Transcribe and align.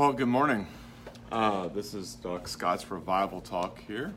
Well, 0.00 0.14
good 0.14 0.28
morning. 0.28 0.66
Uh, 1.30 1.68
this 1.68 1.92
is 1.92 2.14
Doug 2.14 2.48
Scott's 2.48 2.90
Revival 2.90 3.42
Talk 3.42 3.82
here. 3.86 4.14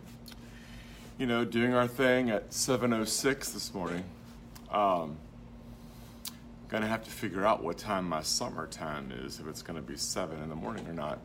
You 1.18 1.26
know, 1.26 1.44
doing 1.44 1.74
our 1.74 1.90
thing 1.90 2.30
at 2.30 2.52
7.06 2.52 3.52
this 3.52 3.74
morning. 3.74 4.06
Um, 4.72 5.18
gonna 6.70 6.88
have 6.88 7.04
to 7.04 7.12
figure 7.12 7.46
out 7.46 7.62
what 7.62 7.78
time 7.78 8.08
my 8.08 8.22
summer 8.22 8.66
time 8.66 9.12
is, 9.26 9.42
if 9.42 9.48
it's 9.48 9.62
gonna 9.62 9.82
be 9.82 9.98
7 9.98 10.42
in 10.42 10.48
the 10.48 10.56
morning 10.56 10.88
or 10.88 10.94
not. 10.94 11.20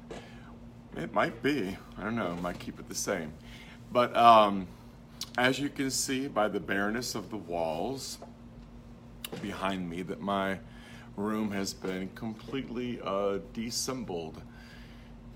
It 0.96 1.14
might 1.14 1.40
be. 1.40 1.77
I 1.96 2.02
don't 2.02 2.16
know. 2.16 2.34
Might 2.43 2.59
keep 2.59 2.80
it 2.80 2.88
the 2.88 2.96
same. 2.96 3.32
But 3.93 4.16
um, 4.16 4.66
as 5.38 5.61
you 5.61 5.68
can 5.68 5.88
see 5.88 6.27
by 6.27 6.48
the 6.48 6.59
bareness 6.59 7.14
of 7.14 7.30
the 7.30 7.36
walls 7.36 8.18
behind 9.40 9.88
me, 9.88 10.02
that 10.02 10.20
my 10.20 10.59
room 11.19 11.50
has 11.50 11.75
been 11.75 12.09
completely 12.14 13.00
uh, 13.03 13.39
dissembled. 13.53 14.41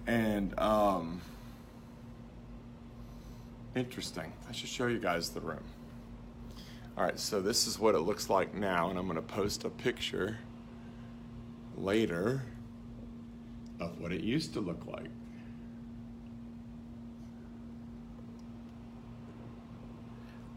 And 0.07 0.59
um, 0.59 1.21
interesting. 3.75 4.33
I 4.49 4.53
should 4.53 4.69
show 4.69 4.87
you 4.87 4.99
guys 4.99 5.31
the 5.31 5.41
room. 5.41 5.65
All 6.97 7.05
right, 7.05 7.19
so 7.19 7.41
this 7.41 7.67
is 7.67 7.79
what 7.79 7.95
it 7.95 8.01
looks 8.01 8.29
like 8.29 8.55
now, 8.55 8.91
and 8.91 8.99
I'm 8.99 9.07
going 9.07 9.17
to 9.17 9.23
post 9.23 9.65
a 9.65 9.71
picture 9.71 10.39
later 11.77 12.43
of 13.81 13.99
what 14.01 14.13
it 14.13 14.21
used 14.21 14.53
to 14.55 14.61
look 14.61 14.87
like. 14.87 15.09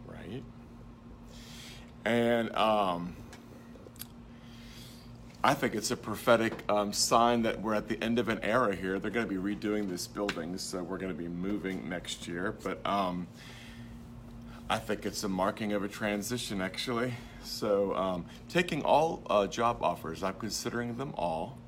Right? 0.06 0.44
And 2.04 2.54
um, 2.56 3.16
I 5.46 5.54
think 5.54 5.76
it's 5.76 5.92
a 5.92 5.96
prophetic 5.96 6.64
um, 6.72 6.92
sign 6.92 7.44
that 7.44 7.62
we're 7.62 7.76
at 7.76 7.88
the 7.88 8.04
end 8.04 8.18
of 8.18 8.30
an 8.30 8.40
era 8.42 8.76
here. 8.76 8.98
They're 8.98 9.12
going 9.12 9.30
to 9.30 9.42
be 9.42 9.56
redoing 9.56 9.88
this 9.88 10.08
building, 10.08 10.58
so 10.58 10.82
we're 10.82 10.98
going 10.98 11.16
to 11.16 11.24
be 11.24 11.28
moving 11.28 11.88
next 11.88 12.28
year. 12.28 12.56
But 12.64 12.84
um, 12.84 13.28
I 14.72 14.80
think 14.80 15.06
it's 15.06 15.24
a 15.24 15.30
marking 15.30 15.74
of 15.74 15.84
a 15.84 15.88
transition, 15.88 16.62
actually. 16.62 17.14
So, 17.44 17.94
um, 17.94 18.26
taking 18.50 18.82
all 18.82 19.22
uh, 19.30 19.46
job 19.46 19.84
offers, 19.84 20.24
I'm 20.24 20.34
considering 20.34 20.98
them 20.98 21.14
all. 21.16 21.60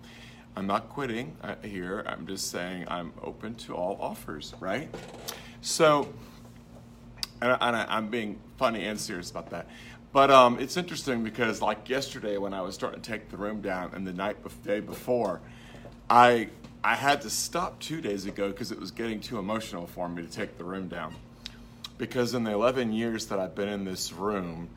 I'm 0.56 0.66
not 0.66 0.90
quitting 0.90 1.38
uh, 1.44 1.54
here. 1.62 2.04
I'm 2.08 2.26
just 2.26 2.50
saying 2.50 2.86
I'm 2.88 3.14
open 3.22 3.54
to 3.58 3.76
all 3.76 4.00
offers, 4.02 4.56
right? 4.60 4.90
So, 5.62 6.12
and, 7.44 7.52
I, 7.52 7.86
I'm 7.88 8.10
being 8.10 8.40
funny 8.58 8.86
and 8.86 9.00
serious 9.00 9.30
about 9.30 9.52
that. 9.52 9.68
But 10.18 10.32
um, 10.32 10.58
it's 10.60 10.78
interesting 10.78 11.24
because, 11.24 11.62
like 11.62 11.90
yesterday, 11.90 12.40
when 12.40 12.52
I 12.52 12.62
was 12.62 12.74
starting 12.74 13.00
to 13.00 13.08
take 13.08 13.30
the 13.30 13.38
room 13.38 13.62
down, 13.62 13.92
and 13.94 14.08
the 14.08 14.14
night 14.14 14.44
bef- 14.44 14.64
day 14.64 14.80
before, 14.80 15.42
I 16.10 16.50
I 16.84 16.96
had 16.96 17.22
to 17.22 17.30
stop 17.30 17.80
two 17.80 18.02
days 18.02 18.26
ago 18.26 18.50
because 18.50 18.72
it 18.72 18.80
was 18.80 18.90
getting 18.90 19.20
too 19.20 19.38
emotional 19.38 19.86
for 19.86 20.10
me 20.10 20.24
to 20.24 20.28
take 20.28 20.58
the 20.58 20.64
room 20.64 20.88
down. 20.88 21.14
Because 22.00 22.34
in 22.34 22.44
the 22.46 22.52
11 22.52 22.94
years 22.94 23.28
that 23.28 23.38
I've 23.38 23.54
been 23.54 23.70
in 23.70 23.86
this 23.86 24.12
room, 24.12 24.70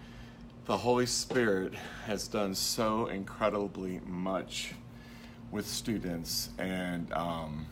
the 0.66 0.76
Holy 0.76 1.06
Spirit 1.06 1.72
has 2.04 2.28
done 2.28 2.54
so 2.54 3.06
incredibly 3.06 4.02
much 4.04 4.74
with 5.50 5.66
students, 5.66 6.50
and 6.58 7.10
um, 7.14 7.64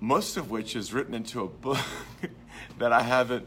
most 0.00 0.36
of 0.36 0.50
which 0.50 0.74
is 0.74 0.92
written 0.92 1.14
into 1.14 1.42
a 1.42 1.48
book 1.48 1.78
that 2.80 2.92
I 2.92 3.02
haven't 3.02 3.46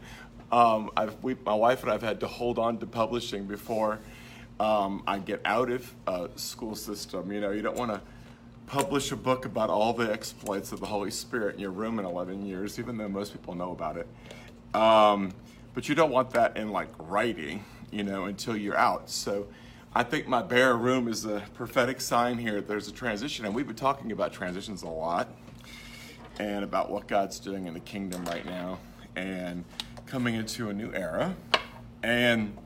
um, 0.50 0.90
we, 1.22 1.36
my 1.44 1.54
wife 1.54 1.82
and 1.82 1.92
I've 1.92 2.02
had 2.02 2.20
to 2.20 2.26
hold 2.26 2.58
on 2.58 2.78
to 2.78 2.86
publishing 2.86 3.44
before 3.44 3.98
um, 4.60 5.02
I 5.06 5.18
get 5.18 5.40
out 5.44 5.70
of 5.70 5.94
uh, 6.06 6.28
school 6.36 6.74
system. 6.74 7.30
You 7.32 7.40
know, 7.40 7.50
you 7.50 7.62
don't 7.62 7.76
want 7.76 7.92
to 7.92 8.00
publish 8.66 9.12
a 9.12 9.16
book 9.16 9.44
about 9.44 9.70
all 9.70 9.92
the 9.92 10.12
exploits 10.12 10.72
of 10.72 10.80
the 10.80 10.86
Holy 10.86 11.10
Spirit 11.10 11.54
in 11.54 11.60
your 11.60 11.70
room 11.70 11.98
in 11.98 12.04
11 12.04 12.44
years, 12.44 12.78
even 12.78 12.96
though 12.96 13.08
most 13.08 13.32
people 13.32 13.54
know 13.54 13.72
about 13.72 13.96
it. 13.96 14.06
Um, 14.74 15.32
but 15.74 15.88
you 15.88 15.94
don't 15.94 16.10
want 16.10 16.30
that 16.30 16.56
in 16.56 16.70
like 16.70 16.88
writing, 16.98 17.64
you 17.90 18.02
know, 18.02 18.24
until 18.24 18.56
you're 18.56 18.76
out. 18.76 19.08
So 19.08 19.46
I 19.94 20.02
think 20.02 20.28
my 20.28 20.42
bare 20.42 20.76
room 20.76 21.08
is 21.08 21.24
a 21.24 21.42
prophetic 21.54 22.00
sign 22.00 22.36
here. 22.36 22.60
There's 22.60 22.88
a 22.88 22.92
transition, 22.92 23.46
and 23.46 23.54
we've 23.54 23.66
been 23.66 23.76
talking 23.76 24.12
about 24.12 24.32
transitions 24.32 24.82
a 24.82 24.88
lot 24.88 25.28
and 26.38 26.62
about 26.62 26.90
what 26.90 27.06
God's 27.08 27.38
doing 27.38 27.66
in 27.66 27.74
the 27.74 27.80
kingdom 27.80 28.24
right 28.26 28.44
now. 28.44 28.78
And 29.16 29.64
coming 30.08 30.34
into 30.34 30.70
a 30.70 30.72
new 30.72 30.90
era. 30.94 31.34
And 32.02 32.56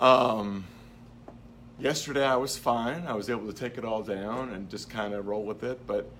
um, 0.00 0.66
yesterday 1.80 2.24
I 2.24 2.36
was 2.36 2.58
fine. 2.58 3.06
I 3.06 3.14
was 3.14 3.30
able 3.30 3.46
to 3.46 3.54
take 3.54 3.78
it 3.78 3.84
all 3.84 4.02
down 4.02 4.50
and 4.50 4.68
just 4.68 4.90
kind 4.90 5.14
of 5.14 5.26
roll 5.26 5.44
with 5.44 5.64
it. 5.64 5.86
But 5.86 6.10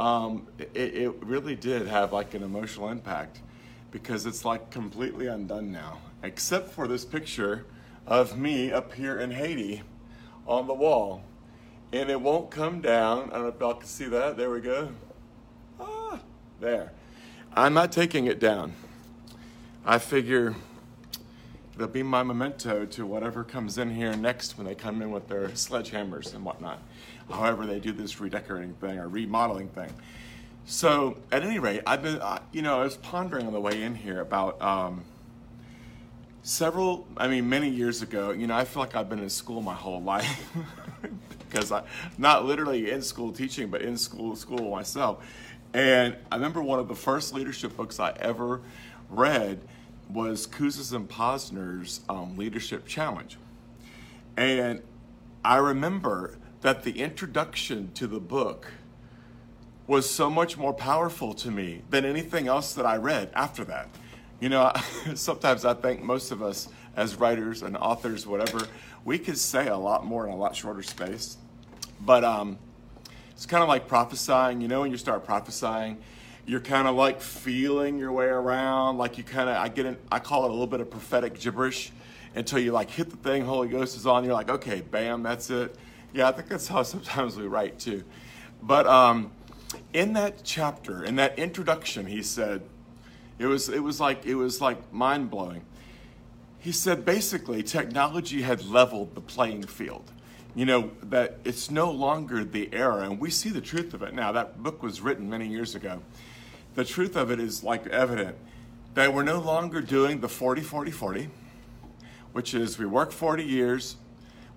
um, 0.00 0.46
it, 0.58 0.70
it 0.74 1.22
really 1.22 1.54
did 1.54 1.86
have 1.86 2.14
like 2.14 2.32
an 2.32 2.42
emotional 2.42 2.88
impact 2.88 3.42
because 3.90 4.24
it's 4.24 4.44
like 4.44 4.70
completely 4.70 5.26
undone 5.26 5.70
now, 5.70 5.98
except 6.22 6.70
for 6.70 6.88
this 6.88 7.04
picture 7.04 7.66
of 8.06 8.38
me 8.38 8.72
up 8.72 8.94
here 8.94 9.20
in 9.20 9.30
Haiti 9.30 9.82
on 10.46 10.66
the 10.66 10.74
wall. 10.74 11.22
And 11.92 12.08
it 12.10 12.20
won't 12.20 12.50
come 12.50 12.80
down. 12.80 13.30
I 13.30 13.34
don't 13.34 13.42
know 13.42 13.48
if 13.48 13.60
y'all 13.60 13.74
can 13.74 13.86
see 13.86 14.06
that. 14.06 14.36
There 14.38 14.50
we 14.50 14.60
go. 14.60 14.90
Ah, 15.78 16.20
there. 16.60 16.92
I'm 17.54 17.74
not 17.74 17.92
taking 17.92 18.26
it 18.26 18.38
down. 18.38 18.74
I 19.84 19.98
figure 19.98 20.54
it'll 21.74 21.88
be 21.88 22.02
my 22.02 22.22
memento 22.22 22.84
to 22.84 23.06
whatever 23.06 23.44
comes 23.44 23.78
in 23.78 23.90
here 23.90 24.14
next 24.16 24.58
when 24.58 24.66
they 24.66 24.74
come 24.74 25.00
in 25.00 25.10
with 25.10 25.28
their 25.28 25.48
sledgehammers 25.48 26.34
and 26.34 26.44
whatnot. 26.44 26.80
However, 27.30 27.66
they 27.66 27.78
do 27.78 27.92
this 27.92 28.20
redecorating 28.20 28.74
thing 28.74 28.98
or 28.98 29.08
remodeling 29.08 29.68
thing. 29.68 29.92
So, 30.66 31.16
at 31.32 31.42
any 31.42 31.58
rate, 31.58 31.82
I've 31.86 32.02
been, 32.02 32.20
uh, 32.20 32.40
you 32.52 32.62
know, 32.62 32.80
I 32.80 32.84
was 32.84 32.96
pondering 32.96 33.46
on 33.46 33.52
the 33.52 33.60
way 33.60 33.82
in 33.82 33.94
here 33.94 34.20
about 34.20 34.60
um, 34.60 35.04
several, 36.42 37.06
I 37.16 37.28
mean, 37.28 37.48
many 37.48 37.70
years 37.70 38.02
ago. 38.02 38.30
You 38.32 38.46
know, 38.46 38.54
I 38.54 38.64
feel 38.64 38.82
like 38.82 38.94
I've 38.94 39.08
been 39.08 39.20
in 39.20 39.30
school 39.30 39.62
my 39.62 39.74
whole 39.74 40.02
life 40.02 40.52
because 41.48 41.72
I, 41.72 41.84
not 42.18 42.44
literally 42.44 42.90
in 42.90 43.00
school 43.00 43.32
teaching, 43.32 43.68
but 43.68 43.82
in 43.82 43.96
school, 43.96 44.36
school 44.36 44.70
myself. 44.70 45.24
And 45.74 46.16
I 46.32 46.36
remember 46.36 46.62
one 46.62 46.78
of 46.78 46.88
the 46.88 46.94
first 46.94 47.34
leadership 47.34 47.76
books 47.76 48.00
I 48.00 48.12
ever 48.20 48.60
read 49.10 49.60
was 50.08 50.46
Kouzes 50.46 50.94
and 50.94 51.08
Posner's 51.08 52.00
um, 52.08 52.36
Leadership 52.36 52.86
Challenge. 52.86 53.36
And 54.36 54.82
I 55.44 55.56
remember 55.56 56.38
that 56.62 56.82
the 56.82 56.98
introduction 57.00 57.92
to 57.94 58.06
the 58.06 58.20
book 58.20 58.72
was 59.86 60.08
so 60.08 60.28
much 60.28 60.56
more 60.56 60.72
powerful 60.72 61.34
to 61.34 61.50
me 61.50 61.82
than 61.90 62.04
anything 62.04 62.48
else 62.48 62.74
that 62.74 62.86
I 62.86 62.96
read 62.96 63.30
after 63.34 63.64
that. 63.64 63.88
You 64.40 64.48
know, 64.48 64.72
sometimes 65.14 65.64
I 65.64 65.74
think 65.74 66.02
most 66.02 66.30
of 66.30 66.42
us 66.42 66.68
as 66.96 67.16
writers 67.16 67.62
and 67.62 67.76
authors, 67.76 68.26
whatever, 68.26 68.66
we 69.04 69.18
could 69.18 69.38
say 69.38 69.68
a 69.68 69.76
lot 69.76 70.04
more 70.04 70.26
in 70.26 70.32
a 70.32 70.36
lot 70.36 70.56
shorter 70.56 70.82
space. 70.82 71.36
But 72.00 72.24
um, 72.24 72.58
it's 73.38 73.46
kind 73.46 73.62
of 73.62 73.68
like 73.68 73.86
prophesying, 73.86 74.60
you 74.60 74.66
know, 74.66 74.80
when 74.80 74.90
you 74.90 74.96
start 74.96 75.24
prophesying, 75.24 75.98
you're 76.44 76.58
kind 76.58 76.88
of 76.88 76.96
like 76.96 77.20
feeling 77.20 77.96
your 77.96 78.10
way 78.10 78.24
around, 78.24 78.98
like 78.98 79.16
you 79.16 79.22
kind 79.22 79.48
of, 79.48 79.56
I 79.56 79.68
get 79.68 79.86
in, 79.86 79.96
I 80.10 80.18
call 80.18 80.44
it 80.44 80.48
a 80.48 80.50
little 80.50 80.66
bit 80.66 80.80
of 80.80 80.90
prophetic 80.90 81.38
gibberish 81.38 81.92
until 82.34 82.58
you 82.58 82.72
like 82.72 82.90
hit 82.90 83.10
the 83.10 83.16
thing, 83.16 83.44
Holy 83.44 83.68
Ghost 83.68 83.96
is 83.96 84.08
on, 84.08 84.24
you're 84.24 84.34
like, 84.34 84.50
okay, 84.50 84.80
bam, 84.80 85.22
that's 85.22 85.50
it. 85.50 85.76
Yeah, 86.12 86.26
I 86.26 86.32
think 86.32 86.48
that's 86.48 86.66
how 86.66 86.82
sometimes 86.82 87.36
we 87.36 87.46
write 87.46 87.78
too. 87.78 88.02
But 88.60 88.88
um, 88.88 89.30
in 89.92 90.14
that 90.14 90.42
chapter, 90.42 91.04
in 91.04 91.14
that 91.14 91.38
introduction, 91.38 92.06
he 92.06 92.24
said, 92.24 92.62
it 93.38 93.46
was, 93.46 93.68
it 93.68 93.84
was 93.84 94.00
like, 94.00 94.26
it 94.26 94.34
was 94.34 94.60
like 94.60 94.92
mind 94.92 95.30
blowing. 95.30 95.62
He 96.58 96.72
said 96.72 97.04
basically 97.04 97.62
technology 97.62 98.42
had 98.42 98.64
leveled 98.64 99.14
the 99.14 99.20
playing 99.20 99.62
field 99.68 100.10
you 100.58 100.64
know, 100.64 100.90
that 101.04 101.38
it's 101.44 101.70
no 101.70 101.88
longer 101.88 102.42
the 102.42 102.68
era, 102.72 103.02
and 103.02 103.20
we 103.20 103.30
see 103.30 103.48
the 103.48 103.60
truth 103.60 103.94
of 103.94 104.02
it 104.02 104.12
now. 104.12 104.32
That 104.32 104.60
book 104.60 104.82
was 104.82 105.00
written 105.00 105.30
many 105.30 105.46
years 105.46 105.76
ago. 105.76 106.02
The 106.74 106.84
truth 106.84 107.14
of 107.14 107.30
it 107.30 107.38
is 107.38 107.62
like 107.62 107.86
evident 107.86 108.36
that 108.94 109.14
we're 109.14 109.22
no 109.22 109.38
longer 109.38 109.80
doing 109.80 110.20
the 110.20 110.28
40 110.28 110.62
40 110.62 110.90
40, 110.90 111.28
which 112.32 112.54
is 112.54 112.76
we 112.76 112.86
work 112.86 113.12
40 113.12 113.44
years, 113.44 113.98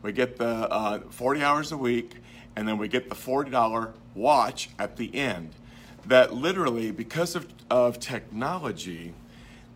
we 0.01 0.11
get 0.11 0.37
the 0.37 0.47
uh, 0.47 1.01
40 1.11 1.43
hours 1.43 1.71
a 1.71 1.77
week, 1.77 2.15
and 2.55 2.67
then 2.67 2.79
we 2.79 2.87
get 2.87 3.07
the 3.07 3.15
$40 3.15 3.93
watch 4.15 4.71
at 4.79 4.97
the 4.97 5.15
end. 5.15 5.51
That 6.07 6.33
literally, 6.33 6.89
because 6.89 7.35
of, 7.35 7.45
of 7.69 7.99
technology, 7.99 9.13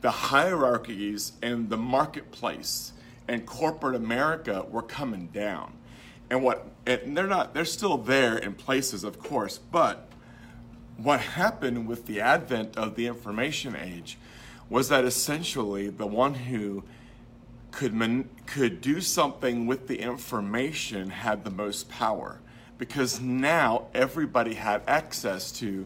the 0.02 0.10
hierarchies 0.10 1.34
and 1.44 1.70
the 1.70 1.78
marketplace 1.78 2.94
and 3.28 3.46
corporate 3.46 3.94
America 3.94 4.66
were 4.72 4.82
coming 4.82 5.28
down 5.28 5.74
and 6.30 6.44
what 6.44 6.66
and 6.86 7.16
they're 7.16 7.28
not 7.28 7.54
they're 7.54 7.66
still 7.66 7.98
there 7.98 8.38
in 8.38 8.54
places 8.54 9.04
of 9.04 9.20
course 9.20 9.58
but 9.58 10.08
what 10.98 11.20
happened 11.20 11.88
with 11.88 12.06
the 12.06 12.22
advent 12.22 12.76
of 12.78 12.96
the 12.96 13.06
information 13.08 13.76
age 13.76 14.18
was 14.70 14.90
that 14.90 15.04
essentially 15.04 15.90
the 15.90 16.08
one 16.08 16.34
who 16.34 16.84
could 17.72 17.94
man, 17.94 18.30
could 18.46 18.80
do 18.82 19.02
something 19.02 19.68
with 19.68 19.88
the 19.88 20.00
information 20.00 21.10
had 21.10 21.44
the 21.44 21.52
most 21.52 21.90
power 21.90 22.40
because 22.78 23.20
now 23.20 23.88
everybody 23.94 24.54
had 24.54 24.82
access 24.88 25.52
to 25.52 25.86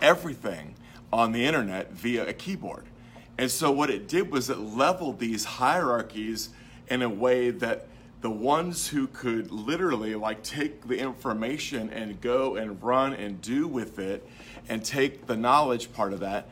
everything 0.00 0.74
on 1.12 1.32
the 1.32 1.44
internet 1.44 1.92
via 1.92 2.26
a 2.26 2.32
keyboard. 2.32 2.84
And 3.38 3.50
so 3.50 3.70
what 3.70 3.90
it 3.90 4.08
did 4.08 4.30
was 4.30 4.50
it 4.50 4.58
leveled 4.58 5.18
these 5.18 5.44
hierarchies 5.44 6.50
in 6.88 7.02
a 7.02 7.08
way 7.08 7.50
that 7.50 7.86
the 8.22 8.30
ones 8.30 8.88
who 8.88 9.08
could 9.08 9.50
literally 9.50 10.14
like 10.14 10.42
take 10.44 10.86
the 10.86 10.96
information 10.96 11.90
and 11.90 12.20
go 12.20 12.54
and 12.54 12.80
run 12.80 13.12
and 13.12 13.40
do 13.40 13.66
with 13.66 13.98
it 13.98 14.26
and 14.68 14.84
take 14.84 15.26
the 15.26 15.36
knowledge 15.36 15.92
part 15.92 16.12
of 16.12 16.20
that 16.20 16.48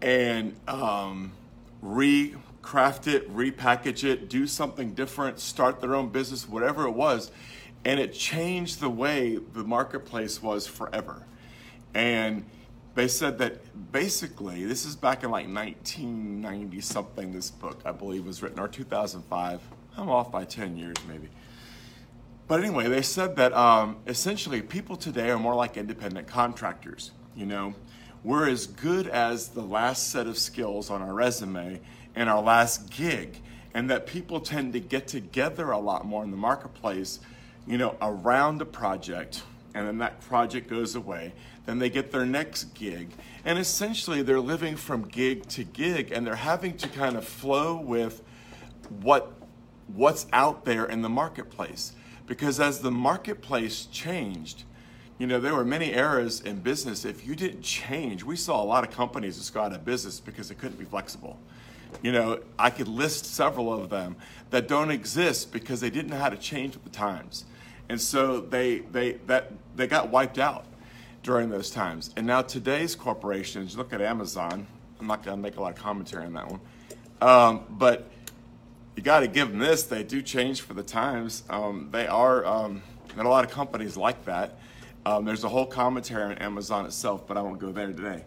and 0.00 0.54
um, 0.68 1.32
recraft 1.82 3.08
it, 3.08 3.28
repackage 3.34 4.04
it, 4.04 4.30
do 4.30 4.46
something 4.46 4.94
different, 4.94 5.40
start 5.40 5.80
their 5.80 5.96
own 5.96 6.10
business, 6.10 6.48
whatever 6.48 6.86
it 6.86 6.92
was. 6.92 7.32
And 7.84 7.98
it 7.98 8.12
changed 8.12 8.80
the 8.80 8.88
way 8.88 9.36
the 9.36 9.64
marketplace 9.64 10.40
was 10.40 10.66
forever. 10.66 11.24
And 11.92 12.44
they 12.94 13.08
said 13.08 13.38
that 13.38 13.90
basically, 13.90 14.64
this 14.64 14.86
is 14.86 14.94
back 14.94 15.24
in 15.24 15.30
like 15.30 15.48
1990 15.48 16.80
something, 16.80 17.32
this 17.32 17.50
book, 17.50 17.80
I 17.84 17.90
believe, 17.90 18.24
was 18.26 18.42
written, 18.42 18.60
or 18.60 18.68
2005. 18.68 19.60
I'm 19.96 20.08
off 20.08 20.30
by 20.30 20.44
10 20.44 20.76
years 20.76 20.96
maybe. 21.08 21.28
But 22.46 22.60
anyway, 22.60 22.88
they 22.88 23.02
said 23.02 23.36
that 23.36 23.52
um, 23.54 23.96
essentially 24.06 24.60
people 24.60 24.96
today 24.96 25.30
are 25.30 25.38
more 25.38 25.54
like 25.54 25.76
independent 25.76 26.26
contractors. 26.26 27.10
You 27.34 27.46
know, 27.46 27.74
we're 28.22 28.48
as 28.48 28.66
good 28.66 29.08
as 29.08 29.48
the 29.48 29.62
last 29.62 30.10
set 30.10 30.26
of 30.26 30.36
skills 30.36 30.90
on 30.90 31.00
our 31.00 31.14
resume 31.14 31.80
and 32.14 32.28
our 32.28 32.42
last 32.42 32.90
gig, 32.90 33.40
and 33.72 33.90
that 33.90 34.06
people 34.06 34.40
tend 34.40 34.72
to 34.74 34.80
get 34.80 35.08
together 35.08 35.70
a 35.70 35.78
lot 35.78 36.04
more 36.04 36.22
in 36.22 36.30
the 36.30 36.36
marketplace, 36.36 37.18
you 37.66 37.78
know, 37.78 37.96
around 38.00 38.60
a 38.60 38.64
project, 38.64 39.42
and 39.74 39.86
then 39.86 39.98
that 39.98 40.20
project 40.20 40.68
goes 40.68 40.94
away. 40.94 41.32
Then 41.66 41.78
they 41.78 41.90
get 41.90 42.12
their 42.12 42.26
next 42.26 42.74
gig, 42.74 43.10
and 43.44 43.58
essentially 43.58 44.22
they're 44.22 44.38
living 44.38 44.76
from 44.76 45.08
gig 45.08 45.46
to 45.48 45.64
gig, 45.64 46.12
and 46.12 46.26
they're 46.26 46.36
having 46.36 46.76
to 46.78 46.88
kind 46.88 47.16
of 47.16 47.26
flow 47.26 47.76
with 47.76 48.22
what 49.00 49.33
what's 49.88 50.26
out 50.32 50.64
there 50.64 50.84
in 50.84 51.02
the 51.02 51.08
marketplace. 51.08 51.92
Because 52.26 52.58
as 52.60 52.80
the 52.80 52.90
marketplace 52.90 53.86
changed, 53.86 54.64
you 55.18 55.26
know, 55.26 55.38
there 55.38 55.54
were 55.54 55.64
many 55.64 55.94
eras 55.94 56.40
in 56.40 56.60
business. 56.60 57.04
If 57.04 57.26
you 57.26 57.36
didn't 57.36 57.62
change, 57.62 58.24
we 58.24 58.36
saw 58.36 58.62
a 58.62 58.64
lot 58.64 58.82
of 58.82 58.90
companies 58.90 59.36
just 59.36 59.54
go 59.54 59.60
out 59.60 59.72
of 59.72 59.84
business 59.84 60.20
because 60.20 60.48
they 60.48 60.54
couldn't 60.54 60.78
be 60.78 60.84
flexible. 60.84 61.38
You 62.02 62.12
know, 62.12 62.40
I 62.58 62.70
could 62.70 62.88
list 62.88 63.26
several 63.26 63.72
of 63.72 63.90
them 63.90 64.16
that 64.50 64.66
don't 64.66 64.90
exist 64.90 65.52
because 65.52 65.80
they 65.80 65.90
didn't 65.90 66.10
know 66.10 66.18
how 66.18 66.30
to 66.30 66.36
change 66.36 66.74
with 66.74 66.84
the 66.84 66.90
times. 66.90 67.44
And 67.88 68.00
so 68.00 68.40
they, 68.40 68.78
they, 68.78 69.12
that, 69.26 69.52
they 69.76 69.86
got 69.86 70.08
wiped 70.08 70.38
out 70.38 70.64
during 71.22 71.50
those 71.50 71.70
times. 71.70 72.10
And 72.16 72.26
now 72.26 72.42
today's 72.42 72.94
corporations, 72.96 73.76
look 73.76 73.92
at 73.92 74.00
Amazon. 74.00 74.66
I'm 74.98 75.06
not 75.06 75.22
going 75.22 75.36
to 75.36 75.42
make 75.42 75.56
a 75.56 75.60
lot 75.60 75.76
of 75.76 75.82
commentary 75.82 76.24
on 76.24 76.32
that 76.32 76.50
one. 76.50 76.60
Um, 77.20 77.64
but 77.70 78.10
you 78.96 79.02
got 79.02 79.20
to 79.20 79.28
give 79.28 79.50
them 79.50 79.58
this. 79.58 79.84
They 79.84 80.02
do 80.02 80.22
change 80.22 80.60
for 80.60 80.74
the 80.74 80.82
times. 80.82 81.42
Um, 81.50 81.88
they 81.90 82.06
are, 82.06 82.44
um, 82.44 82.82
and 83.16 83.26
a 83.26 83.28
lot 83.28 83.44
of 83.44 83.50
companies 83.50 83.96
like 83.96 84.24
that. 84.24 84.58
Um, 85.06 85.24
there's 85.24 85.44
a 85.44 85.48
whole 85.48 85.66
commentary 85.66 86.22
on 86.22 86.38
Amazon 86.38 86.86
itself, 86.86 87.26
but 87.26 87.36
I 87.36 87.42
won't 87.42 87.58
go 87.58 87.72
there 87.72 87.88
today. 87.88 88.24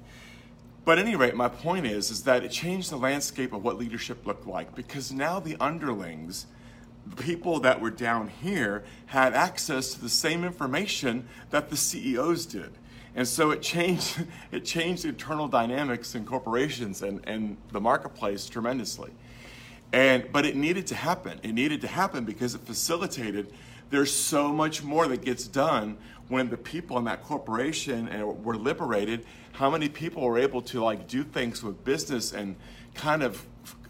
But 0.86 1.00
at 1.00 1.06
any 1.06 1.16
rate, 1.16 1.36
my 1.36 1.50
point 1.50 1.86
is, 1.86 2.12
is 2.12 2.24
that 2.24 2.44
it 2.44 2.52
changed 2.52 2.92
the 2.92 2.98
landscape 2.98 3.52
of 3.52 3.64
what 3.64 3.78
leadership 3.78 4.26
looked 4.26 4.48
like 4.48 4.76
because 4.76 5.12
now 5.12 5.40
the 5.40 5.58
underlings, 5.60 6.46
the 7.06 7.22
people 7.22 7.60
that 7.62 7.82
were 7.82 7.90
down 7.90 8.30
here, 8.30 8.84
had 9.08 9.34
access 9.34 9.94
to 9.94 10.02
the 10.02 10.10
same 10.10 10.44
information 10.44 11.28
that 11.50 11.70
the 11.70 11.78
CEOs 11.78 12.46
did. 12.46 12.72
And 13.16 13.28
so 13.28 13.52
it 13.52 13.62
changed, 13.62 14.24
it 14.52 14.64
changed 14.64 15.04
internal 15.04 15.48
dynamics 15.48 16.14
in 16.14 16.26
corporations 16.26 17.02
and, 17.02 17.22
and 17.26 17.58
the 17.72 17.82
marketplace 17.82 18.48
tremendously. 18.48 19.12
And 19.94 20.32
but 20.32 20.46
it 20.46 20.56
needed 20.56 20.88
to 20.88 20.96
happen. 20.96 21.40
It 21.44 21.54
needed 21.54 21.82
to 21.82 21.88
happen 21.88 22.26
because 22.26 22.56
it 22.56 22.62
facilitated. 22.62 23.54
There's 23.90 24.14
so 24.14 24.52
much 24.52 24.84
more 24.84 25.08
that 25.08 25.22
gets 25.24 25.48
done 25.48 25.98
when 26.28 26.50
the 26.50 26.58
people 26.58 26.98
in 26.98 27.06
that 27.06 27.24
corporation 27.24 28.10
were 28.44 28.58
liberated. 28.58 29.26
How 29.54 29.70
many 29.70 29.88
people 29.88 30.24
were 30.24 30.38
able 30.38 30.62
to 30.64 30.84
like 30.84 31.08
do 31.08 31.24
things 31.24 31.64
with 31.64 31.84
business 31.86 32.34
and 32.34 32.58
kind 32.96 33.24
of 33.24 33.46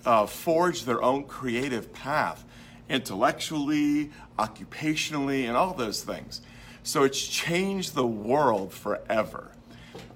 uh, 0.05 0.25
forge 0.25 0.85
their 0.85 1.01
own 1.03 1.23
creative 1.25 1.91
path, 1.93 2.45
intellectually, 2.89 4.11
occupationally, 4.39 5.47
and 5.47 5.57
all 5.57 5.73
those 5.73 6.03
things. 6.03 6.41
So 6.83 7.03
it's 7.03 7.21
changed 7.27 7.95
the 7.95 8.07
world 8.07 8.71
forever. 8.71 9.51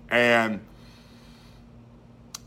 And 0.10 0.62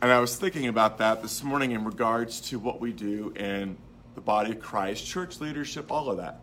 and 0.05 0.13
I 0.13 0.21
was 0.21 0.37
thinking 0.37 0.67
about 0.67 0.99
that 0.99 1.23
this 1.23 1.43
morning 1.43 1.71
in 1.71 1.83
regards 1.83 2.39
to 2.51 2.59
what 2.59 2.79
we 2.79 2.93
do 2.93 3.33
in 3.37 3.75
the 4.15 4.21
body 4.21 4.51
of 4.51 4.61
Christ, 4.61 5.07
church 5.07 5.41
leadership, 5.41 5.91
all 5.91 6.11
of 6.11 6.19
that. 6.19 6.41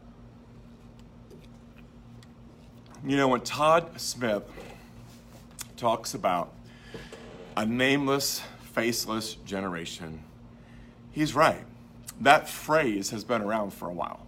You 3.06 3.18
know, 3.18 3.28
when 3.28 3.42
Todd 3.42 4.02
Smith 4.02 4.42
talks 5.78 6.16
about 6.16 6.52
a 7.56 7.64
nameless, 7.64 8.42
faceless 8.74 9.36
generation, 9.46 10.24
he's 11.12 11.36
right. 11.36 11.64
That 12.20 12.50
phrase 12.50 13.12
has 13.12 13.24
been 13.24 13.44
around 13.44 13.76
for 13.76 13.88
a 13.88 13.94
while. 13.94 14.26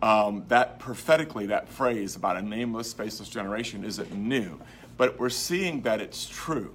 Um, 0.00 0.44
that 0.46 0.78
prophetically, 0.78 1.46
that 1.46 1.68
phrase 1.68 2.14
about 2.14 2.36
a 2.36 2.42
nameless, 2.42 2.92
faceless 2.92 3.30
generation 3.30 3.82
isn't 3.82 4.14
new, 4.14 4.60
but 4.96 5.18
we're 5.18 5.28
seeing 5.28 5.82
that 5.82 6.00
it's 6.00 6.28
true. 6.28 6.72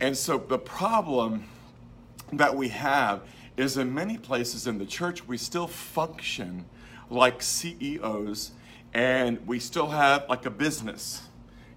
And 0.00 0.16
so 0.16 0.38
the 0.38 0.58
problem 0.58 1.44
that 2.32 2.56
we 2.56 2.68
have 2.68 3.22
is 3.56 3.76
in 3.76 3.94
many 3.94 4.18
places 4.18 4.66
in 4.66 4.78
the 4.78 4.86
church, 4.86 5.26
we 5.26 5.36
still 5.38 5.66
function 5.66 6.64
like 7.10 7.42
CEOs 7.42 8.52
and 8.92 9.46
we 9.46 9.58
still 9.58 9.88
have 9.88 10.26
like 10.28 10.46
a 10.46 10.50
business. 10.50 11.22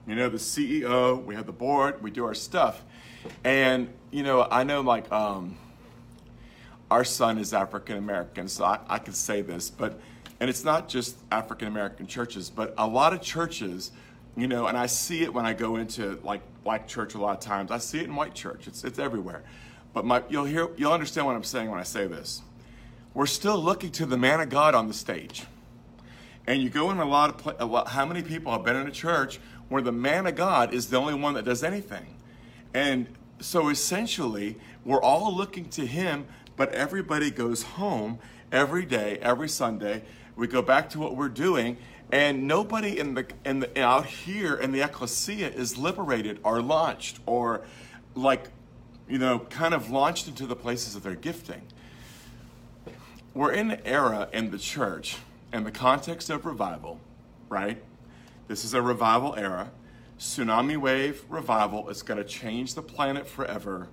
You 0.08 0.16
know, 0.16 0.30
the 0.30 0.38
CEO, 0.38 1.24
we 1.24 1.36
have 1.36 1.46
the 1.46 1.52
board, 1.52 2.02
we 2.02 2.12
do 2.12 2.26
our 2.26 2.34
stuff. 2.34 2.84
And, 3.44 3.90
you 4.12 4.24
know, 4.24 4.48
I 4.50 4.64
know 4.64 4.82
like 4.82 5.12
um, 5.12 5.58
our 6.90 7.04
son 7.04 7.38
is 7.38 7.54
African 7.54 7.98
American, 7.98 8.48
so 8.48 8.64
I, 8.64 8.80
I 8.88 9.00
can 9.00 9.14
say 9.14 9.42
this, 9.42 9.70
but, 9.70 10.00
and 10.40 10.50
it's 10.50 10.64
not 10.64 10.88
just 10.88 11.18
African 11.32 11.68
American 11.68 12.08
churches, 12.08 12.50
but 12.50 12.74
a 12.78 12.88
lot 12.88 13.14
of 13.14 13.22
churches 13.22 13.92
you 14.38 14.48
know, 14.48 14.68
and 14.68 14.78
I 14.78 14.86
see 14.86 15.24
it 15.24 15.34
when 15.34 15.48
I 15.48 15.54
go 15.54 15.78
into 15.78 16.20
like 16.24 16.42
black 16.68 16.86
church 16.86 17.16
a 17.16 17.18
lot 17.18 17.38
of 17.38 17.40
times. 17.40 17.72
I 17.72 17.78
see 17.78 18.00
it 18.00 18.04
in 18.04 18.16
white 18.18 18.34
church. 18.34 18.68
It's 18.68 18.84
it's 18.84 19.00
everywhere. 19.00 19.42
But 19.94 20.04
my, 20.04 20.22
you'll 20.28 20.44
hear 20.44 20.68
you'll 20.76 20.92
understand 20.92 21.26
what 21.26 21.34
I'm 21.34 21.46
saying 21.46 21.72
when 21.72 21.80
I 21.80 21.84
say 21.84 22.08
this. 22.08 22.42
We're 23.14 23.26
still 23.26 23.58
looking 23.58 23.90
to 23.92 24.06
the 24.06 24.18
man 24.18 24.42
of 24.42 24.50
God 24.50 24.76
on 24.76 24.90
the 24.90 24.94
stage. 24.94 25.46
And 26.46 26.62
you 26.62 26.70
go 26.70 26.92
in 26.92 26.98
a 26.98 27.06
lot 27.06 27.30
of 27.30 27.56
a 27.62 27.66
lot, 27.66 27.88
how 27.88 28.06
many 28.06 28.22
people 28.22 28.52
have 28.52 28.66
been 28.66 28.76
in 28.76 28.86
a 28.86 28.92
church 28.92 29.40
where 29.70 29.82
the 29.82 29.94
man 29.94 30.28
of 30.28 30.36
God 30.36 30.74
is 30.74 30.88
the 30.88 30.98
only 30.98 31.14
one 31.14 31.36
that 31.36 31.46
does 31.46 31.64
anything. 31.64 32.06
And 32.74 33.08
so 33.40 33.70
essentially, 33.70 34.58
we're 34.84 35.02
all 35.02 35.34
looking 35.34 35.70
to 35.70 35.86
him, 35.86 36.26
but 36.58 36.74
everybody 36.74 37.32
goes 37.32 37.64
home 37.64 38.20
every 38.52 38.86
day, 38.86 39.20
every 39.22 39.48
Sunday. 39.48 40.04
We 40.36 40.48
go 40.48 40.62
back 40.62 40.90
to 40.90 41.00
what 41.00 41.16
we're 41.16 41.30
doing, 41.30 41.78
and 42.12 42.48
nobody 42.48 42.98
in 42.98 43.14
the, 43.16 43.28
in 43.46 43.60
the 43.60 43.82
out 43.82 44.06
here 44.06 44.56
in 44.56 44.72
the 44.72 44.82
ecclesia 44.82 45.50
is 45.50 45.78
liberated 45.78 46.40
or 46.44 46.62
launched 46.62 47.20
or 47.26 47.62
like 48.16 48.50
you 49.08 49.18
know 49.18 49.40
kind 49.40 49.74
of 49.74 49.90
launched 49.90 50.28
into 50.28 50.46
the 50.46 50.56
places 50.56 50.96
of 50.96 51.04
their 51.04 51.16
gifting. 51.16 51.62
We're 53.34 53.52
in 53.52 53.72
an 53.72 53.82
era 53.86 54.30
in 54.34 54.52
the 54.52 54.58
church 54.58 55.18
in 55.54 55.64
the 55.64 55.72
context 55.72 56.30
of 56.30 56.46
revival 56.46 57.00
right? 57.50 57.82
This 58.48 58.66
is 58.66 58.74
a 58.74 58.82
revival 58.82 59.36
era. 59.36 59.72
Tsunami 60.20 60.78
wave 60.78 61.24
revival 61.30 61.90
it's 61.90 62.02
going 62.02 62.18
to 62.18 62.24
change 62.24 62.74
the 62.74 62.82
planet 62.82 63.28
forever. 63.28 63.88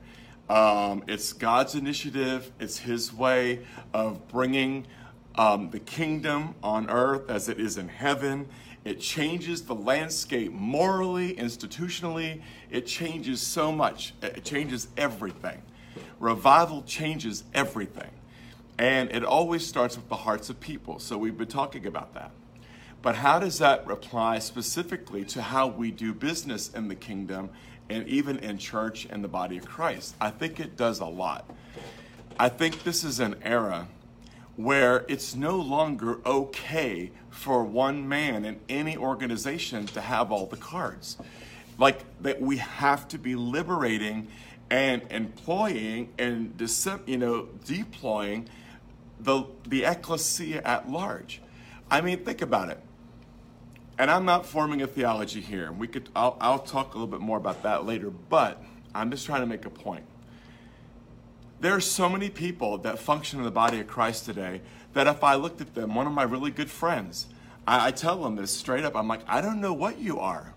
Um, 0.48 1.04
it's 1.06 1.32
god's 1.32 1.74
initiative. 1.74 2.50
It's 2.58 2.78
his 2.78 3.12
way 3.12 3.60
of 3.92 4.26
bringing 4.28 4.86
um, 5.36 5.70
the 5.70 5.80
kingdom 5.80 6.54
on 6.62 6.88
earth 6.88 7.28
as 7.28 7.48
it 7.48 7.58
is 7.58 7.76
in 7.76 7.88
heaven. 7.88 8.48
It 8.84 9.00
changes 9.00 9.62
the 9.62 9.74
landscape 9.74 10.52
morally, 10.52 11.34
institutionally. 11.34 12.42
It 12.70 12.86
changes 12.86 13.40
so 13.40 13.72
much. 13.72 14.14
It 14.22 14.44
changes 14.44 14.88
everything. 14.96 15.62
Revival 16.20 16.82
changes 16.82 17.44
everything. 17.54 18.10
And 18.78 19.10
it 19.10 19.24
always 19.24 19.66
starts 19.66 19.96
with 19.96 20.08
the 20.08 20.16
hearts 20.16 20.50
of 20.50 20.60
people. 20.60 20.98
So 20.98 21.16
we've 21.16 21.38
been 21.38 21.46
talking 21.48 21.86
about 21.86 22.14
that. 22.14 22.30
But 23.02 23.16
how 23.16 23.38
does 23.38 23.58
that 23.58 23.90
apply 23.90 24.38
specifically 24.38 25.24
to 25.26 25.42
how 25.42 25.66
we 25.68 25.90
do 25.90 26.14
business 26.14 26.70
in 26.72 26.88
the 26.88 26.94
kingdom 26.94 27.50
and 27.90 28.08
even 28.08 28.38
in 28.38 28.58
church 28.58 29.06
and 29.10 29.22
the 29.22 29.28
body 29.28 29.58
of 29.58 29.66
Christ? 29.66 30.14
I 30.20 30.30
think 30.30 30.58
it 30.58 30.76
does 30.76 31.00
a 31.00 31.06
lot. 31.06 31.48
I 32.38 32.48
think 32.48 32.82
this 32.82 33.04
is 33.04 33.20
an 33.20 33.36
era 33.42 33.88
where 34.56 35.04
it's 35.08 35.34
no 35.34 35.56
longer 35.56 36.20
okay 36.24 37.10
for 37.30 37.64
one 37.64 38.08
man 38.08 38.44
in 38.44 38.60
any 38.68 38.96
organization 38.96 39.86
to 39.86 40.00
have 40.00 40.30
all 40.30 40.46
the 40.46 40.56
cards. 40.56 41.16
Like 41.78 42.04
that 42.22 42.40
we 42.40 42.58
have 42.58 43.08
to 43.08 43.18
be 43.18 43.34
liberating 43.34 44.28
and 44.70 45.02
employing 45.10 46.12
and 46.18 46.54
you 47.06 47.18
know 47.18 47.48
deploying 47.64 48.48
the 49.20 49.44
the 49.66 49.84
ecclesia 49.84 50.62
at 50.64 50.88
large. 50.88 51.42
I 51.90 52.00
mean, 52.00 52.24
think 52.24 52.42
about 52.42 52.70
it. 52.70 52.80
And 53.98 54.10
I'm 54.10 54.24
not 54.24 54.46
forming 54.46 54.82
a 54.82 54.86
theology 54.86 55.40
here. 55.40 55.72
We 55.72 55.88
could 55.88 56.08
I'll, 56.14 56.36
I'll 56.40 56.58
talk 56.60 56.94
a 56.94 56.98
little 56.98 57.10
bit 57.10 57.20
more 57.20 57.38
about 57.38 57.62
that 57.64 57.84
later, 57.84 58.10
but 58.10 58.62
I'm 58.94 59.10
just 59.10 59.26
trying 59.26 59.40
to 59.40 59.46
make 59.46 59.66
a 59.66 59.70
point. 59.70 60.04
There 61.60 61.74
are 61.74 61.80
so 61.80 62.08
many 62.08 62.28
people 62.28 62.78
that 62.78 62.98
function 62.98 63.38
in 63.38 63.44
the 63.44 63.50
body 63.50 63.80
of 63.80 63.86
Christ 63.86 64.24
today 64.24 64.60
that 64.92 65.06
if 65.06 65.24
I 65.24 65.34
looked 65.34 65.60
at 65.60 65.74
them, 65.74 65.94
one 65.94 66.06
of 66.06 66.12
my 66.12 66.22
really 66.22 66.50
good 66.50 66.70
friends, 66.70 67.26
I, 67.66 67.88
I 67.88 67.90
tell 67.90 68.22
them 68.22 68.36
this 68.36 68.50
straight 68.50 68.84
up. 68.84 68.94
I'm 68.96 69.08
like, 69.08 69.22
I 69.26 69.40
don't 69.40 69.60
know 69.60 69.72
what 69.72 69.98
you 69.98 70.18
are. 70.20 70.52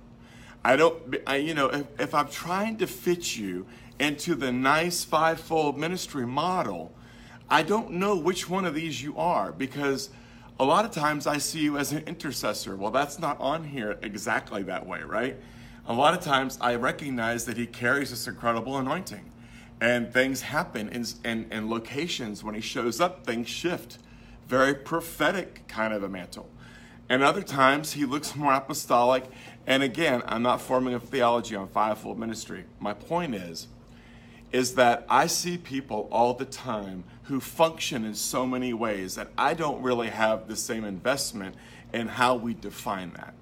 I 0.63 0.75
don't, 0.75 1.15
I, 1.25 1.37
you 1.37 1.53
know, 1.53 1.67
if, 1.67 1.85
if 1.99 2.13
I'm 2.13 2.27
trying 2.27 2.77
to 2.77 2.87
fit 2.87 3.37
you 3.37 3.65
into 3.99 4.35
the 4.35 4.51
nice 4.51 5.03
fivefold 5.03 5.77
ministry 5.77 6.25
model, 6.25 6.91
I 7.49 7.63
don't 7.63 7.91
know 7.91 8.17
which 8.17 8.49
one 8.49 8.65
of 8.65 8.75
these 8.75 9.01
you 9.01 9.17
are 9.17 9.51
because 9.51 10.09
a 10.59 10.65
lot 10.65 10.83
of 10.83 10.91
times 10.91 11.25
I 11.27 11.37
see 11.37 11.61
you 11.61 11.77
as 11.77 11.91
an 11.91 12.03
intercessor. 12.05 12.75
Well, 12.75 12.91
that's 12.91 13.19
not 13.19 13.39
on 13.39 13.63
here 13.63 13.97
exactly 14.01 14.63
that 14.63 14.85
way, 14.85 15.01
right? 15.03 15.37
A 15.87 15.93
lot 15.93 16.13
of 16.13 16.19
times 16.19 16.57
I 16.59 16.75
recognize 16.75 17.45
that 17.45 17.55
he 17.55 17.65
carries 17.65 18.09
this 18.09 18.27
incredible 18.27 18.77
anointing 18.77 19.31
and 19.79 20.11
things 20.11 20.41
happen 20.41 20.89
in, 20.89 21.05
in, 21.23 21.51
in 21.51 21.69
locations 21.69 22.43
when 22.43 22.55
he 22.55 22.61
shows 22.61 22.99
up, 22.99 23.25
things 23.25 23.47
shift. 23.47 23.99
Very 24.47 24.73
prophetic 24.73 25.67
kind 25.67 25.93
of 25.93 26.03
a 26.03 26.09
mantle. 26.09 26.49
And 27.09 27.23
other 27.23 27.41
times 27.41 27.93
he 27.93 28.05
looks 28.05 28.35
more 28.35 28.53
apostolic. 28.53 29.25
And 29.65 29.83
again, 29.83 30.23
I'm 30.25 30.41
not 30.41 30.61
forming 30.61 30.93
a 30.93 30.99
theology 30.99 31.55
on 31.55 31.67
fivefold 31.67 32.17
ministry. 32.17 32.65
My 32.79 32.93
point 32.93 33.35
is, 33.35 33.67
is 34.51 34.75
that 34.75 35.05
I 35.09 35.27
see 35.27 35.57
people 35.57 36.07
all 36.11 36.33
the 36.33 36.45
time 36.45 37.03
who 37.23 37.39
function 37.39 38.05
in 38.05 38.15
so 38.15 38.45
many 38.45 38.73
ways 38.73 39.15
that 39.15 39.29
I 39.37 39.53
don't 39.53 39.81
really 39.81 40.07
have 40.07 40.47
the 40.47 40.55
same 40.55 40.85
investment 40.85 41.55
in 41.93 42.07
how 42.07 42.35
we 42.35 42.53
define 42.53 43.11
that. 43.13 43.33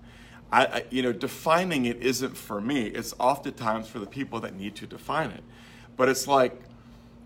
I, 0.52 0.66
I, 0.66 0.86
you 0.90 1.04
know, 1.04 1.14
defining 1.14 1.86
it 1.86 1.98
isn't 2.02 2.36
for 2.36 2.60
me. 2.60 2.88
It's 2.88 3.14
oftentimes 3.20 3.88
for 3.88 4.00
the 4.00 4.06
people 4.08 4.40
that 4.42 4.56
need 4.56 4.76
to 4.78 4.88
define 4.88 5.32
it. 5.32 5.44
But 5.98 6.10
it's 6.10 6.28
like 6.28 6.60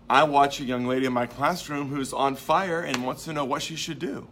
I 0.08 0.24
watch 0.24 0.60
a 0.60 0.64
young 0.64 0.86
lady 0.86 1.06
in 1.06 1.12
my 1.12 1.26
classroom 1.26 1.88
who's 1.88 2.12
on 2.12 2.36
fire 2.36 2.80
and 2.80 3.04
wants 3.04 3.24
to 3.24 3.32
know 3.32 3.44
what 3.44 3.62
she 3.62 3.76
should 3.76 3.98
do. 3.98 4.26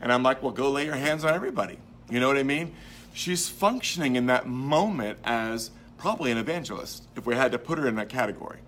And 0.00 0.12
I'm 0.12 0.22
like, 0.22 0.42
well, 0.42 0.52
go 0.52 0.70
lay 0.70 0.84
your 0.84 0.96
hands 0.96 1.24
on 1.24 1.32
everybody. 1.32 1.78
You 2.10 2.20
know 2.20 2.28
what 2.28 2.36
I 2.36 2.42
mean? 2.42 2.74
She's 3.14 3.48
functioning 3.48 4.16
in 4.16 4.26
that 4.26 4.46
moment 4.46 5.18
as 5.24 5.70
probably 5.96 6.30
an 6.30 6.36
evangelist, 6.36 7.04
if 7.16 7.24
we 7.24 7.34
had 7.34 7.52
to 7.52 7.58
put 7.58 7.78
her 7.78 7.88
in 7.88 7.94
that 7.96 8.10
category. 8.10 8.58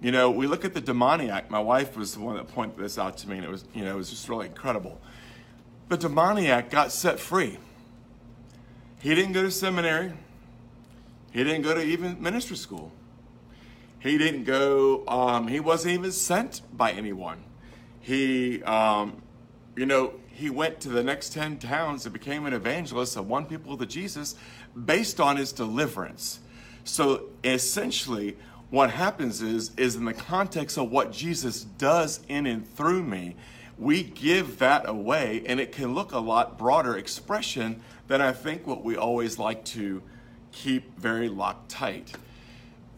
You 0.00 0.10
know, 0.10 0.30
we 0.32 0.48
look 0.48 0.64
at 0.64 0.74
the 0.74 0.80
demoniac. 0.80 1.48
My 1.48 1.60
wife 1.60 1.96
was 1.96 2.14
the 2.14 2.20
one 2.20 2.36
that 2.36 2.48
pointed 2.48 2.76
this 2.76 2.98
out 2.98 3.16
to 3.18 3.28
me, 3.28 3.36
and 3.36 3.44
it 3.44 3.50
was, 3.50 3.64
you 3.72 3.84
know, 3.84 3.92
it 3.92 3.96
was 3.96 4.10
just 4.10 4.28
really 4.28 4.46
incredible. 4.46 5.00
The 5.88 5.96
demoniac 5.96 6.70
got 6.70 6.90
set 6.90 7.20
free. 7.20 7.58
He 8.98 9.14
didn't 9.14 9.32
go 9.32 9.42
to 9.42 9.50
seminary. 9.50 10.12
He 11.30 11.44
didn't 11.44 11.62
go 11.62 11.74
to 11.74 11.82
even 11.82 12.20
ministry 12.20 12.56
school. 12.56 12.90
He 14.02 14.18
didn't 14.18 14.44
go. 14.44 15.06
Um, 15.06 15.46
he 15.46 15.60
wasn't 15.60 15.94
even 15.94 16.10
sent 16.10 16.62
by 16.76 16.90
anyone. 16.90 17.44
He, 18.00 18.60
um, 18.64 19.22
you 19.76 19.86
know, 19.86 20.14
he 20.26 20.50
went 20.50 20.80
to 20.80 20.88
the 20.88 21.04
next 21.04 21.32
ten 21.32 21.58
towns 21.58 22.04
and 22.04 22.12
became 22.12 22.44
an 22.46 22.52
evangelist 22.52 23.16
and 23.16 23.28
won 23.28 23.46
people 23.46 23.76
to 23.76 23.86
Jesus 23.86 24.34
based 24.84 25.20
on 25.20 25.36
his 25.36 25.52
deliverance. 25.52 26.40
So 26.82 27.26
essentially, 27.44 28.36
what 28.70 28.90
happens 28.90 29.40
is 29.40 29.70
is 29.76 29.94
in 29.94 30.04
the 30.04 30.14
context 30.14 30.78
of 30.78 30.90
what 30.90 31.12
Jesus 31.12 31.62
does 31.62 32.20
in 32.28 32.46
and 32.46 32.66
through 32.66 33.04
me, 33.04 33.36
we 33.78 34.02
give 34.02 34.58
that 34.58 34.88
away 34.88 35.44
and 35.46 35.60
it 35.60 35.70
can 35.70 35.94
look 35.94 36.10
a 36.10 36.18
lot 36.18 36.58
broader 36.58 36.96
expression 36.96 37.80
than 38.08 38.20
I 38.20 38.32
think 38.32 38.66
what 38.66 38.82
we 38.82 38.96
always 38.96 39.38
like 39.38 39.64
to 39.66 40.02
keep 40.50 40.98
very 40.98 41.28
locked 41.28 41.70
tight. 41.70 42.16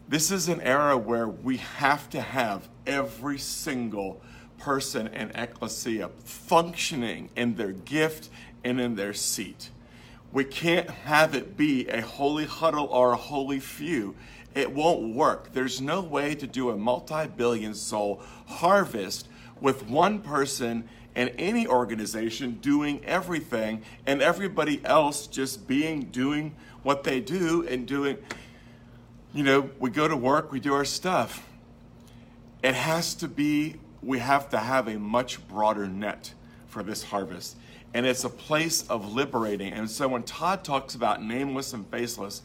This 0.07 0.29
is 0.29 0.49
an 0.49 0.61
era 0.61 0.95
where 0.95 1.27
we 1.27 1.57
have 1.57 2.09
to 2.11 2.21
have 2.21 2.69
every 2.85 3.39
single 3.39 4.21
person 4.59 5.07
in 5.07 5.31
ecclesia 5.31 6.09
functioning 6.23 7.29
in 7.35 7.55
their 7.55 7.71
gift 7.71 8.29
and 8.63 8.79
in 8.79 8.95
their 8.95 9.13
seat. 9.13 9.71
We 10.31 10.43
can't 10.43 10.89
have 10.89 11.33
it 11.33 11.57
be 11.57 11.87
a 11.87 12.01
holy 12.01 12.45
huddle 12.45 12.85
or 12.85 13.13
a 13.13 13.17
holy 13.17 13.59
few 13.59 14.15
it 14.55 14.71
won't 14.71 15.13
work. 15.13 15.51
There's 15.51 15.81
no 15.81 16.01
way 16.01 16.33
to 16.35 16.47
do 16.47 16.69
a 16.69 16.77
multi 16.77 17.27
billion 17.27 17.73
soul 17.73 18.21
harvest 18.47 19.27
with 19.59 19.87
one 19.89 20.19
person 20.19 20.87
and 21.15 21.31
any 21.37 21.67
organization 21.67 22.59
doing 22.61 23.03
everything 23.05 23.83
and 24.05 24.21
everybody 24.21 24.81
else 24.85 25.27
just 25.27 25.67
being 25.67 26.03
doing 26.05 26.55
what 26.83 27.03
they 27.03 27.19
do 27.19 27.67
and 27.67 27.85
doing 27.85 28.17
you 29.35 29.43
know 29.43 29.69
we 29.79 29.91
go 29.91 30.07
to 30.07 30.17
work 30.17 30.51
we 30.51 30.59
do 30.59 30.73
our 30.73 30.85
stuff 30.85 31.47
it 32.63 32.73
has 32.73 33.13
to 33.13 33.27
be 33.27 33.75
we 34.01 34.17
have 34.17 34.49
to 34.49 34.57
have 34.57 34.87
a 34.87 34.97
much 34.97 35.47
broader 35.47 35.87
net 35.87 36.33
for 36.67 36.81
this 36.81 37.03
harvest 37.03 37.55
and 37.93 38.07
it's 38.07 38.23
a 38.23 38.29
place 38.29 38.87
of 38.89 39.13
liberating 39.13 39.71
and 39.71 39.89
so 39.91 40.07
when 40.07 40.23
todd 40.23 40.63
talks 40.63 40.95
about 40.95 41.21
nameless 41.21 41.73
and 41.73 41.85
faceless 41.87 42.41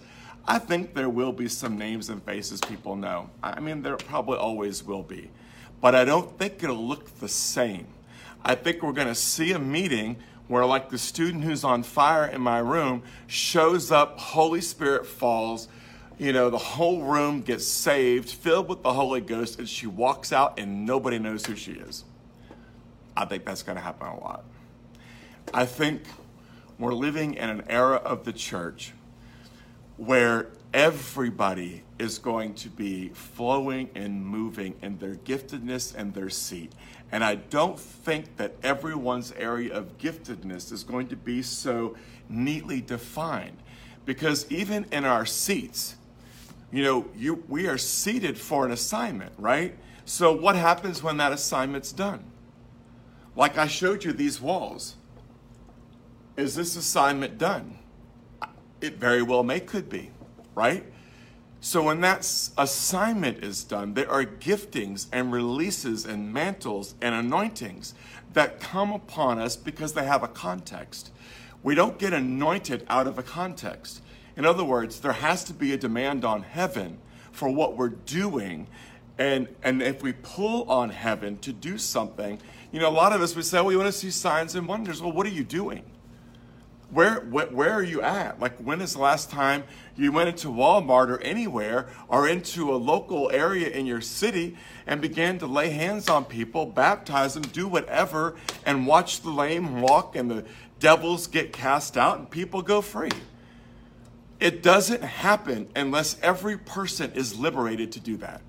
I 0.46 0.58
think 0.58 0.94
there 0.94 1.08
will 1.08 1.32
be 1.32 1.48
some 1.48 1.78
names 1.78 2.08
and 2.08 2.22
faces 2.22 2.60
people 2.60 2.96
know. 2.96 3.30
I 3.42 3.60
mean, 3.60 3.82
there 3.82 3.96
probably 3.96 4.38
always 4.38 4.82
will 4.82 5.02
be. 5.02 5.30
But 5.80 5.94
I 5.94 6.04
don't 6.04 6.38
think 6.38 6.62
it'll 6.62 6.86
look 6.86 7.20
the 7.20 7.28
same. 7.28 7.86
I 8.44 8.54
think 8.54 8.82
we're 8.82 8.92
going 8.92 9.08
to 9.08 9.14
see 9.14 9.52
a 9.52 9.58
meeting 9.58 10.16
where, 10.48 10.64
like 10.64 10.90
the 10.90 10.98
student 10.98 11.44
who's 11.44 11.62
on 11.62 11.82
fire 11.82 12.26
in 12.26 12.40
my 12.40 12.58
room 12.58 13.02
shows 13.26 13.92
up, 13.92 14.18
Holy 14.18 14.60
Spirit 14.60 15.06
falls, 15.06 15.68
you 16.20 16.34
know, 16.34 16.50
the 16.50 16.58
whole 16.58 17.02
room 17.02 17.40
gets 17.40 17.66
saved, 17.66 18.28
filled 18.28 18.68
with 18.68 18.82
the 18.82 18.92
Holy 18.92 19.22
Ghost, 19.22 19.58
and 19.58 19.66
she 19.66 19.86
walks 19.86 20.34
out 20.34 20.58
and 20.58 20.84
nobody 20.84 21.18
knows 21.18 21.46
who 21.46 21.56
she 21.56 21.72
is. 21.72 22.04
I 23.16 23.24
think 23.24 23.46
that's 23.46 23.62
going 23.62 23.76
to 23.76 23.82
happen 23.82 24.06
a 24.06 24.20
lot. 24.20 24.44
I 25.54 25.64
think 25.64 26.02
we're 26.78 26.92
living 26.92 27.34
in 27.34 27.48
an 27.48 27.62
era 27.70 27.96
of 27.96 28.24
the 28.24 28.34
church 28.34 28.92
where 29.96 30.48
everybody 30.74 31.84
is 31.98 32.18
going 32.18 32.52
to 32.56 32.68
be 32.68 33.08
flowing 33.08 33.88
and 33.94 34.22
moving 34.22 34.74
in 34.82 34.98
their 34.98 35.14
giftedness 35.14 35.94
and 35.94 36.12
their 36.12 36.28
seat. 36.28 36.72
And 37.10 37.24
I 37.24 37.36
don't 37.36 37.80
think 37.80 38.36
that 38.36 38.56
everyone's 38.62 39.32
area 39.32 39.72
of 39.72 39.96
giftedness 39.96 40.70
is 40.70 40.84
going 40.84 41.08
to 41.08 41.16
be 41.16 41.40
so 41.40 41.96
neatly 42.28 42.82
defined. 42.82 43.56
Because 44.04 44.50
even 44.50 44.84
in 44.92 45.06
our 45.06 45.24
seats, 45.24 45.96
you 46.72 46.82
know, 46.82 47.06
you, 47.16 47.42
we 47.48 47.66
are 47.66 47.78
seated 47.78 48.38
for 48.38 48.64
an 48.64 48.72
assignment, 48.72 49.32
right? 49.38 49.76
So 50.04 50.32
what 50.32 50.56
happens 50.56 51.02
when 51.02 51.16
that 51.18 51.32
assignment's 51.32 51.92
done? 51.92 52.24
Like 53.36 53.58
I 53.58 53.66
showed 53.66 54.04
you 54.04 54.12
these 54.12 54.40
walls. 54.40 54.96
Is 56.36 56.54
this 56.54 56.76
assignment 56.76 57.38
done? 57.38 57.78
It 58.80 58.96
very 58.96 59.22
well 59.22 59.42
may 59.42 59.60
could 59.60 59.88
be, 59.88 60.10
right? 60.54 60.84
So 61.60 61.82
when 61.82 62.00
that 62.00 62.20
assignment 62.56 63.44
is 63.44 63.64
done, 63.64 63.92
there 63.92 64.10
are 64.10 64.24
giftings 64.24 65.06
and 65.12 65.30
releases 65.30 66.06
and 66.06 66.32
mantles 66.32 66.94
and 67.02 67.14
anointings 67.14 67.94
that 68.32 68.60
come 68.60 68.92
upon 68.92 69.38
us 69.38 69.56
because 69.56 69.92
they 69.92 70.06
have 70.06 70.22
a 70.22 70.28
context. 70.28 71.10
We 71.62 71.74
don't 71.74 71.98
get 71.98 72.14
anointed 72.14 72.86
out 72.88 73.06
of 73.06 73.18
a 73.18 73.22
context. 73.22 74.00
In 74.36 74.44
other 74.44 74.64
words, 74.64 75.00
there 75.00 75.12
has 75.12 75.44
to 75.44 75.54
be 75.54 75.72
a 75.72 75.76
demand 75.76 76.24
on 76.24 76.42
heaven 76.42 76.98
for 77.32 77.48
what 77.48 77.76
we're 77.76 77.88
doing. 77.88 78.66
And, 79.18 79.48
and 79.62 79.82
if 79.82 80.02
we 80.02 80.12
pull 80.12 80.70
on 80.70 80.90
heaven 80.90 81.38
to 81.38 81.52
do 81.52 81.78
something, 81.78 82.40
you 82.72 82.80
know, 82.80 82.88
a 82.88 82.90
lot 82.90 83.12
of 83.12 83.20
us 83.20 83.36
would 83.36 83.44
say, 83.44 83.58
well, 83.58 83.66
we 83.66 83.76
want 83.76 83.88
to 83.88 83.92
see 83.92 84.10
signs 84.10 84.54
and 84.54 84.66
wonders. 84.66 85.02
Well, 85.02 85.12
what 85.12 85.26
are 85.26 85.30
you 85.30 85.44
doing? 85.44 85.84
where, 86.90 87.20
where 87.20 87.72
are 87.72 87.82
you 87.82 88.02
at? 88.02 88.40
Like, 88.40 88.56
when 88.58 88.80
is 88.80 88.94
the 88.94 88.98
last 88.98 89.30
time 89.30 89.62
you 89.96 90.10
went 90.10 90.28
into 90.28 90.48
Walmart 90.48 91.08
or 91.08 91.20
anywhere 91.20 91.88
or 92.08 92.28
into 92.28 92.74
a 92.74 92.76
local 92.76 93.30
area 93.30 93.68
in 93.68 93.86
your 93.86 94.00
city 94.00 94.56
and 94.86 95.00
began 95.00 95.38
to 95.38 95.46
lay 95.46 95.70
hands 95.70 96.08
on 96.08 96.24
people, 96.24 96.66
baptize 96.66 97.34
them, 97.34 97.44
do 97.44 97.68
whatever, 97.68 98.36
and 98.66 98.86
watch 98.86 99.20
the 99.20 99.30
lame 99.30 99.80
walk 99.80 100.16
and 100.16 100.30
the 100.30 100.44
devils 100.80 101.28
get 101.28 101.52
cast 101.52 101.96
out 101.96 102.18
and 102.18 102.28
people 102.28 102.60
go 102.60 102.80
free? 102.80 103.10
It 104.40 104.62
doesn't 104.62 105.02
happen 105.02 105.68
unless 105.76 106.16
every 106.22 106.56
person 106.56 107.12
is 107.12 107.38
liberated 107.38 107.92
to 107.92 108.00
do 108.00 108.16
that. 108.16 108.40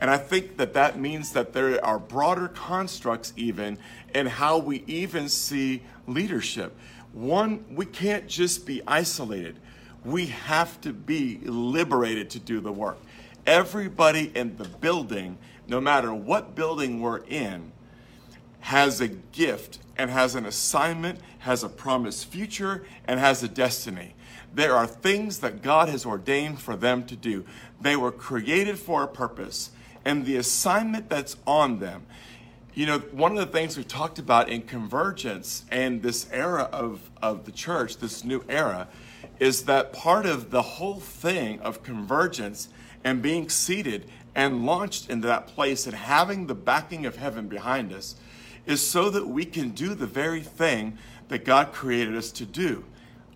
And 0.00 0.10
I 0.10 0.16
think 0.16 0.56
that 0.56 0.74
that 0.74 0.98
means 0.98 1.32
that 1.32 1.52
there 1.52 1.82
are 1.84 1.98
broader 1.98 2.48
constructs, 2.48 3.32
even 3.36 3.78
in 4.14 4.26
how 4.26 4.58
we 4.58 4.82
even 4.86 5.28
see 5.28 5.82
leadership. 6.06 6.74
One, 7.12 7.64
we 7.70 7.86
can't 7.86 8.26
just 8.26 8.66
be 8.66 8.82
isolated, 8.86 9.56
we 10.04 10.26
have 10.26 10.80
to 10.82 10.92
be 10.92 11.38
liberated 11.42 12.30
to 12.30 12.38
do 12.38 12.60
the 12.60 12.72
work. 12.72 12.98
Everybody 13.46 14.30
in 14.34 14.56
the 14.56 14.64
building, 14.64 15.38
no 15.66 15.80
matter 15.80 16.12
what 16.12 16.54
building 16.54 17.00
we're 17.00 17.24
in, 17.24 17.72
has 18.60 19.00
a 19.00 19.08
gift 19.08 19.78
and 19.96 20.10
has 20.10 20.34
an 20.34 20.44
assignment, 20.46 21.20
has 21.40 21.62
a 21.64 21.68
promised 21.68 22.26
future, 22.26 22.84
and 23.06 23.18
has 23.18 23.42
a 23.42 23.48
destiny. 23.48 24.14
There 24.56 24.74
are 24.74 24.86
things 24.86 25.40
that 25.40 25.60
God 25.60 25.90
has 25.90 26.06
ordained 26.06 26.62
for 26.62 26.76
them 26.76 27.04
to 27.08 27.14
do. 27.14 27.44
They 27.78 27.94
were 27.94 28.10
created 28.10 28.78
for 28.78 29.02
a 29.02 29.06
purpose, 29.06 29.70
and 30.02 30.24
the 30.24 30.36
assignment 30.36 31.10
that's 31.10 31.36
on 31.46 31.78
them. 31.78 32.06
You 32.72 32.86
know, 32.86 32.98
one 33.00 33.32
of 33.32 33.38
the 33.38 33.52
things 33.52 33.76
we've 33.76 33.86
talked 33.86 34.18
about 34.18 34.48
in 34.48 34.62
convergence 34.62 35.66
and 35.70 36.02
this 36.02 36.26
era 36.32 36.70
of, 36.72 37.10
of 37.20 37.44
the 37.44 37.52
church, 37.52 37.98
this 37.98 38.24
new 38.24 38.42
era, 38.48 38.88
is 39.38 39.64
that 39.64 39.92
part 39.92 40.24
of 40.24 40.50
the 40.50 40.62
whole 40.62 41.00
thing 41.00 41.60
of 41.60 41.82
convergence 41.82 42.70
and 43.04 43.20
being 43.20 43.50
seated 43.50 44.06
and 44.34 44.64
launched 44.64 45.10
into 45.10 45.26
that 45.28 45.48
place 45.48 45.86
and 45.86 45.94
having 45.94 46.46
the 46.46 46.54
backing 46.54 47.04
of 47.04 47.16
heaven 47.16 47.46
behind 47.46 47.92
us 47.92 48.14
is 48.64 48.80
so 48.80 49.10
that 49.10 49.28
we 49.28 49.44
can 49.44 49.68
do 49.72 49.94
the 49.94 50.06
very 50.06 50.40
thing 50.40 50.96
that 51.28 51.44
God 51.44 51.74
created 51.74 52.16
us 52.16 52.32
to 52.32 52.46
do. 52.46 52.84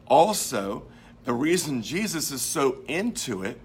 Also, 0.06 0.84
the 1.24 1.32
reason 1.32 1.82
Jesus 1.82 2.30
is 2.30 2.42
so 2.42 2.78
into 2.88 3.42
it 3.42 3.60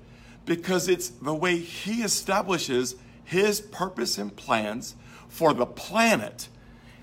because 0.45 0.87
it's 0.87 1.09
the 1.09 1.33
way 1.33 1.57
he 1.57 2.01
establishes 2.01 2.95
his 3.23 3.61
purpose 3.61 4.17
and 4.17 4.35
plans 4.35 4.95
for 5.27 5.53
the 5.53 5.65
planet. 5.65 6.47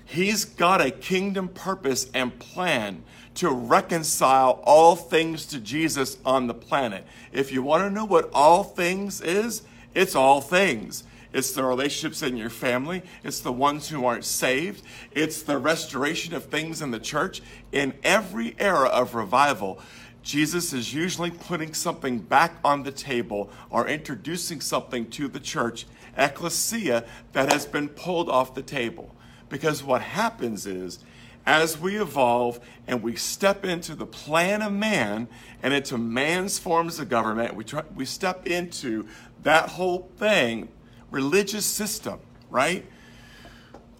He's 0.05 0.45
got 0.45 0.81
a 0.81 0.91
kingdom 0.91 1.47
purpose 1.47 2.09
and 2.13 2.37
plan 2.39 3.03
to 3.35 3.49
reconcile 3.49 4.61
all 4.63 4.95
things 4.95 5.45
to 5.47 5.59
Jesus 5.59 6.17
on 6.25 6.47
the 6.47 6.53
planet. 6.53 7.05
If 7.31 7.51
you 7.51 7.63
want 7.63 7.83
to 7.83 7.89
know 7.89 8.05
what 8.05 8.29
all 8.33 8.63
things 8.63 9.21
is, 9.21 9.63
it's 9.95 10.15
all 10.15 10.39
things. 10.39 11.03
It's 11.33 11.51
the 11.51 11.63
relationships 11.63 12.21
in 12.21 12.37
your 12.37 12.51
family. 12.51 13.01
It's 13.23 13.39
the 13.39 13.51
ones 13.51 13.89
who 13.89 14.05
aren't 14.05 14.25
saved. 14.25 14.83
It's 15.11 15.41
the 15.41 15.57
restoration 15.57 16.35
of 16.35 16.45
things 16.45 16.81
in 16.81 16.91
the 16.91 16.99
church. 16.99 17.41
In 17.71 17.93
every 18.03 18.55
era 18.59 18.87
of 18.87 19.15
revival, 19.15 19.79
Jesus 20.23 20.71
is 20.71 20.93
usually 20.93 21.31
putting 21.31 21.73
something 21.73 22.19
back 22.19 22.55
on 22.63 22.83
the 22.83 22.91
table 22.91 23.51
or 23.69 23.87
introducing 23.87 24.61
something 24.61 25.09
to 25.11 25.27
the 25.27 25.39
church, 25.39 25.85
ecclesia, 26.17 27.03
that 27.33 27.51
has 27.51 27.65
been 27.65 27.89
pulled 27.89 28.29
off 28.29 28.55
the 28.55 28.61
table. 28.61 29.13
Because 29.49 29.83
what 29.83 30.01
happens 30.01 30.65
is, 30.65 30.99
as 31.45 31.77
we 31.77 31.99
evolve 32.01 32.61
and 32.87 33.03
we 33.03 33.17
step 33.17 33.65
into 33.65 33.95
the 33.95 34.05
plan 34.05 34.61
of 34.61 34.71
man 34.71 35.27
and 35.61 35.73
into 35.73 35.97
man's 35.97 36.57
forms 36.57 36.99
of 36.99 37.09
government, 37.09 37.53
we, 37.53 37.65
try, 37.65 37.83
we 37.93 38.05
step 38.05 38.47
into 38.47 39.05
that 39.43 39.69
whole 39.69 40.09
thing, 40.17 40.69
religious 41.11 41.65
system, 41.65 42.19
right? 42.49 42.85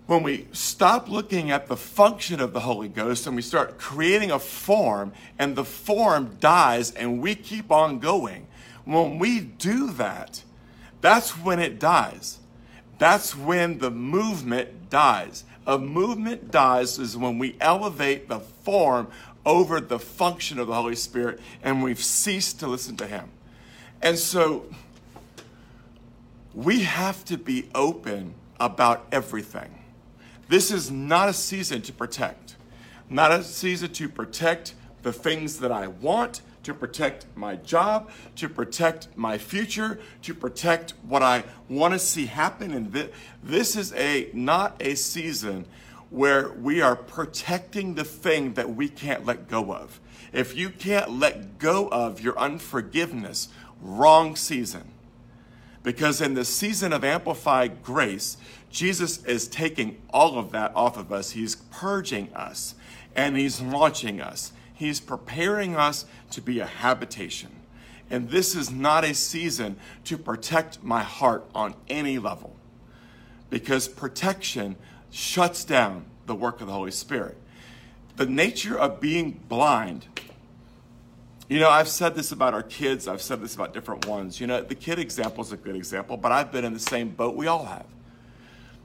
When 0.05 0.21
we 0.21 0.47
stop 0.51 1.09
looking 1.09 1.49
at 1.49 1.67
the 1.67 1.77
function 1.77 2.41
of 2.41 2.51
the 2.53 2.59
Holy 2.59 2.89
Ghost 2.89 3.25
and 3.25 3.35
we 3.35 3.41
start 3.41 3.77
creating 3.77 4.31
a 4.31 4.39
form 4.39 5.13
and 5.39 5.55
the 5.55 5.63
form 5.63 6.37
dies 6.39 6.91
and 6.91 7.21
we 7.21 7.35
keep 7.35 7.71
on 7.71 7.99
going, 7.99 8.47
when 8.83 9.17
we 9.17 9.39
do 9.39 9.91
that, 9.93 10.43
that's 10.99 11.31
when 11.31 11.59
it 11.59 11.79
dies. 11.79 12.39
That's 12.99 13.35
when 13.35 13.79
the 13.79 13.91
movement 13.91 14.89
dies. 14.89 15.45
A 15.65 15.77
movement 15.77 16.51
dies 16.51 16.99
is 16.99 17.15
when 17.15 17.39
we 17.39 17.55
elevate 17.61 18.27
the 18.27 18.39
form 18.39 19.07
over 19.45 19.79
the 19.79 19.99
function 19.99 20.59
of 20.59 20.67
the 20.67 20.73
Holy 20.73 20.95
Spirit 20.95 21.39
and 21.61 21.81
we've 21.81 22.03
ceased 22.03 22.59
to 22.59 22.67
listen 22.67 22.97
to 22.97 23.07
Him. 23.07 23.29
And 24.01 24.19
so 24.19 24.65
we 26.53 26.81
have 26.81 27.23
to 27.25 27.37
be 27.37 27.69
open 27.73 28.35
about 28.59 29.07
everything. 29.11 29.82
This 30.53 30.69
is 30.69 30.91
not 30.91 31.29
a 31.29 31.33
season 31.33 31.81
to 31.81 31.91
protect, 31.91 32.57
not 33.09 33.31
a 33.31 33.43
season 33.43 33.91
to 33.93 34.07
protect 34.07 34.75
the 35.01 35.11
things 35.11 35.57
that 35.61 35.71
I 35.71 35.87
want, 35.87 36.43
to 36.61 36.75
protect 36.75 37.25
my 37.33 37.55
job, 37.55 38.11
to 38.35 38.47
protect 38.47 39.07
my 39.17 39.39
future, 39.39 39.99
to 40.21 40.35
protect 40.35 40.91
what 41.07 41.23
I 41.23 41.43
want 41.69 41.95
to 41.95 41.99
see 41.99 42.27
happen. 42.27 42.71
And 42.71 42.93
th- 42.93 43.11
this 43.41 43.75
is 43.75 43.93
a 43.93 44.29
not 44.31 44.79
a 44.79 44.93
season 44.93 45.65
where 46.11 46.51
we 46.51 46.81
are 46.81 46.95
protecting 46.95 47.95
the 47.95 48.03
thing 48.03 48.53
that 48.53 48.75
we 48.75 48.89
can't 48.89 49.25
let 49.25 49.47
go 49.47 49.73
of. 49.73 49.99
If 50.31 50.55
you 50.55 50.69
can't 50.69 51.17
let 51.17 51.57
go 51.57 51.87
of 51.87 52.21
your 52.21 52.37
unforgiveness, 52.37 53.49
wrong 53.81 54.35
season. 54.35 54.91
Because 55.81 56.21
in 56.21 56.33
the 56.33 56.45
season 56.45 56.93
of 56.93 57.03
amplified 57.03 57.83
grace, 57.83 58.37
Jesus 58.73 59.23
is 59.25 59.47
taking 59.47 60.01
all 60.09 60.39
of 60.39 60.51
that 60.51 60.75
off 60.75 60.97
of 60.97 61.13
us. 61.13 61.29
He's 61.29 61.55
purging 61.55 62.33
us 62.33 62.73
and 63.15 63.37
He's 63.37 63.61
launching 63.61 64.19
us. 64.19 64.51
He's 64.73 64.99
preparing 64.99 65.75
us 65.75 66.05
to 66.31 66.41
be 66.41 66.59
a 66.59 66.65
habitation. 66.65 67.51
And 68.09 68.31
this 68.31 68.55
is 68.55 68.71
not 68.71 69.05
a 69.05 69.13
season 69.13 69.75
to 70.05 70.17
protect 70.17 70.83
my 70.83 71.03
heart 71.03 71.45
on 71.53 71.75
any 71.87 72.17
level 72.17 72.55
because 73.51 73.87
protection 73.87 74.75
shuts 75.11 75.63
down 75.63 76.05
the 76.25 76.33
work 76.33 76.59
of 76.59 76.65
the 76.65 76.73
Holy 76.73 76.89
Spirit. 76.89 77.37
The 78.15 78.25
nature 78.25 78.77
of 78.77 78.99
being 78.99 79.39
blind, 79.47 80.07
you 81.47 81.59
know, 81.59 81.69
I've 81.69 81.87
said 81.87 82.15
this 82.15 82.31
about 82.31 82.55
our 82.55 82.63
kids, 82.63 83.07
I've 83.07 83.21
said 83.21 83.39
this 83.39 83.53
about 83.53 83.75
different 83.75 84.07
ones. 84.07 84.41
You 84.41 84.47
know, 84.47 84.63
the 84.63 84.75
kid 84.75 84.97
example 84.97 85.43
is 85.43 85.51
a 85.51 85.57
good 85.57 85.75
example, 85.75 86.17
but 86.17 86.31
I've 86.31 86.51
been 86.51 86.65
in 86.65 86.73
the 86.73 86.79
same 86.79 87.09
boat 87.09 87.35
we 87.35 87.45
all 87.45 87.65
have. 87.65 87.85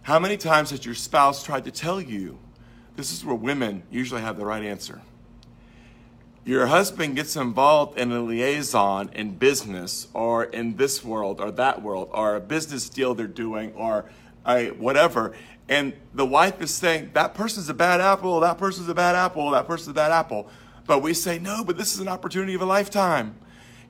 How 0.08 0.18
many 0.18 0.38
times 0.38 0.70
has 0.70 0.86
your 0.86 0.94
spouse 0.94 1.44
tried 1.44 1.66
to 1.66 1.70
tell 1.70 2.00
you? 2.00 2.38
This 2.96 3.12
is 3.12 3.26
where 3.26 3.34
women 3.34 3.82
usually 3.90 4.22
have 4.22 4.38
the 4.38 4.46
right 4.46 4.62
answer. 4.62 5.02
Your 6.46 6.64
husband 6.64 7.14
gets 7.14 7.36
involved 7.36 7.98
in 7.98 8.10
a 8.10 8.22
liaison 8.22 9.10
in 9.12 9.36
business 9.36 10.08
or 10.14 10.44
in 10.44 10.76
this 10.76 11.04
world 11.04 11.42
or 11.42 11.50
that 11.50 11.82
world 11.82 12.08
or 12.12 12.36
a 12.36 12.40
business 12.40 12.88
deal 12.88 13.14
they're 13.14 13.26
doing 13.26 13.74
or 13.74 14.06
a 14.46 14.68
whatever. 14.68 15.36
And 15.68 15.92
the 16.14 16.24
wife 16.24 16.62
is 16.62 16.72
saying, 16.72 17.10
that 17.12 17.34
person's 17.34 17.68
a 17.68 17.74
bad 17.74 18.00
apple, 18.00 18.40
that 18.40 18.56
person's 18.56 18.88
a 18.88 18.94
bad 18.94 19.14
apple, 19.14 19.50
that 19.50 19.66
person's 19.66 19.88
a 19.88 19.92
bad 19.92 20.10
apple. 20.10 20.48
But 20.86 21.02
we 21.02 21.12
say, 21.12 21.38
no, 21.38 21.64
but 21.64 21.76
this 21.76 21.92
is 21.92 22.00
an 22.00 22.08
opportunity 22.08 22.54
of 22.54 22.62
a 22.62 22.66
lifetime. 22.66 23.36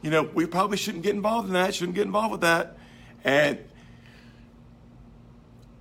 You 0.03 0.11
know, 0.11 0.25
we 0.35 0.47
probably 0.47 0.79
shouldn't 0.79 1.05
get 1.05 1.15
involved 1.15 1.47
in 1.47 1.55
that, 1.55 1.77
shouldn't 1.77 1.95
get 1.95 2.07
involved 2.07 2.33
with 2.33 2.41
that. 2.41 2.77
And 3.23 3.59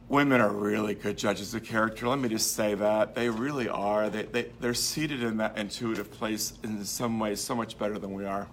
women 0.10 0.40
are 0.40 0.52
really 0.52 0.96
good 0.96 1.18
judges 1.18 1.54
of 1.54 1.64
character. 1.64 2.08
Let 2.08 2.20
me 2.20 2.30
just 2.30 2.54
say 2.54 2.76
that. 2.76 3.16
They 3.16 3.30
really 3.30 3.68
are. 3.68 4.10
They, 4.10 4.24
they, 4.24 4.52
they're 4.60 4.74
seated 4.74 5.22
in 5.22 5.38
that 5.38 5.58
intuitive 5.58 6.12
place 6.12 6.54
in 6.64 6.84
some 6.86 7.20
ways 7.20 7.42
so 7.42 7.56
much 7.56 7.78
better 7.78 8.00
than 8.00 8.14
we 8.14 8.26
are. 8.26 8.48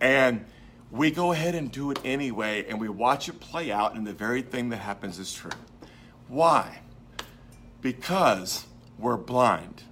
And 0.00 0.44
we 0.90 1.10
go 1.10 1.32
ahead 1.32 1.54
and 1.54 1.72
do 1.72 1.90
it 1.90 1.98
anyway, 2.04 2.66
and 2.68 2.80
we 2.80 2.88
watch 2.88 3.28
it 3.28 3.40
play 3.40 3.72
out, 3.72 3.94
and 3.96 4.06
the 4.06 4.12
very 4.12 4.42
thing 4.42 4.68
that 4.68 4.76
happens 4.76 5.18
is 5.18 5.32
true. 5.32 5.50
Why? 6.28 6.80
Because 7.80 8.66
we're 8.98 9.16
blind. 9.16 9.82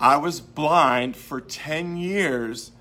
I 0.00 0.16
was 0.16 0.40
blind 0.40 1.16
for 1.16 1.40
10 1.40 1.96
years 1.96 2.72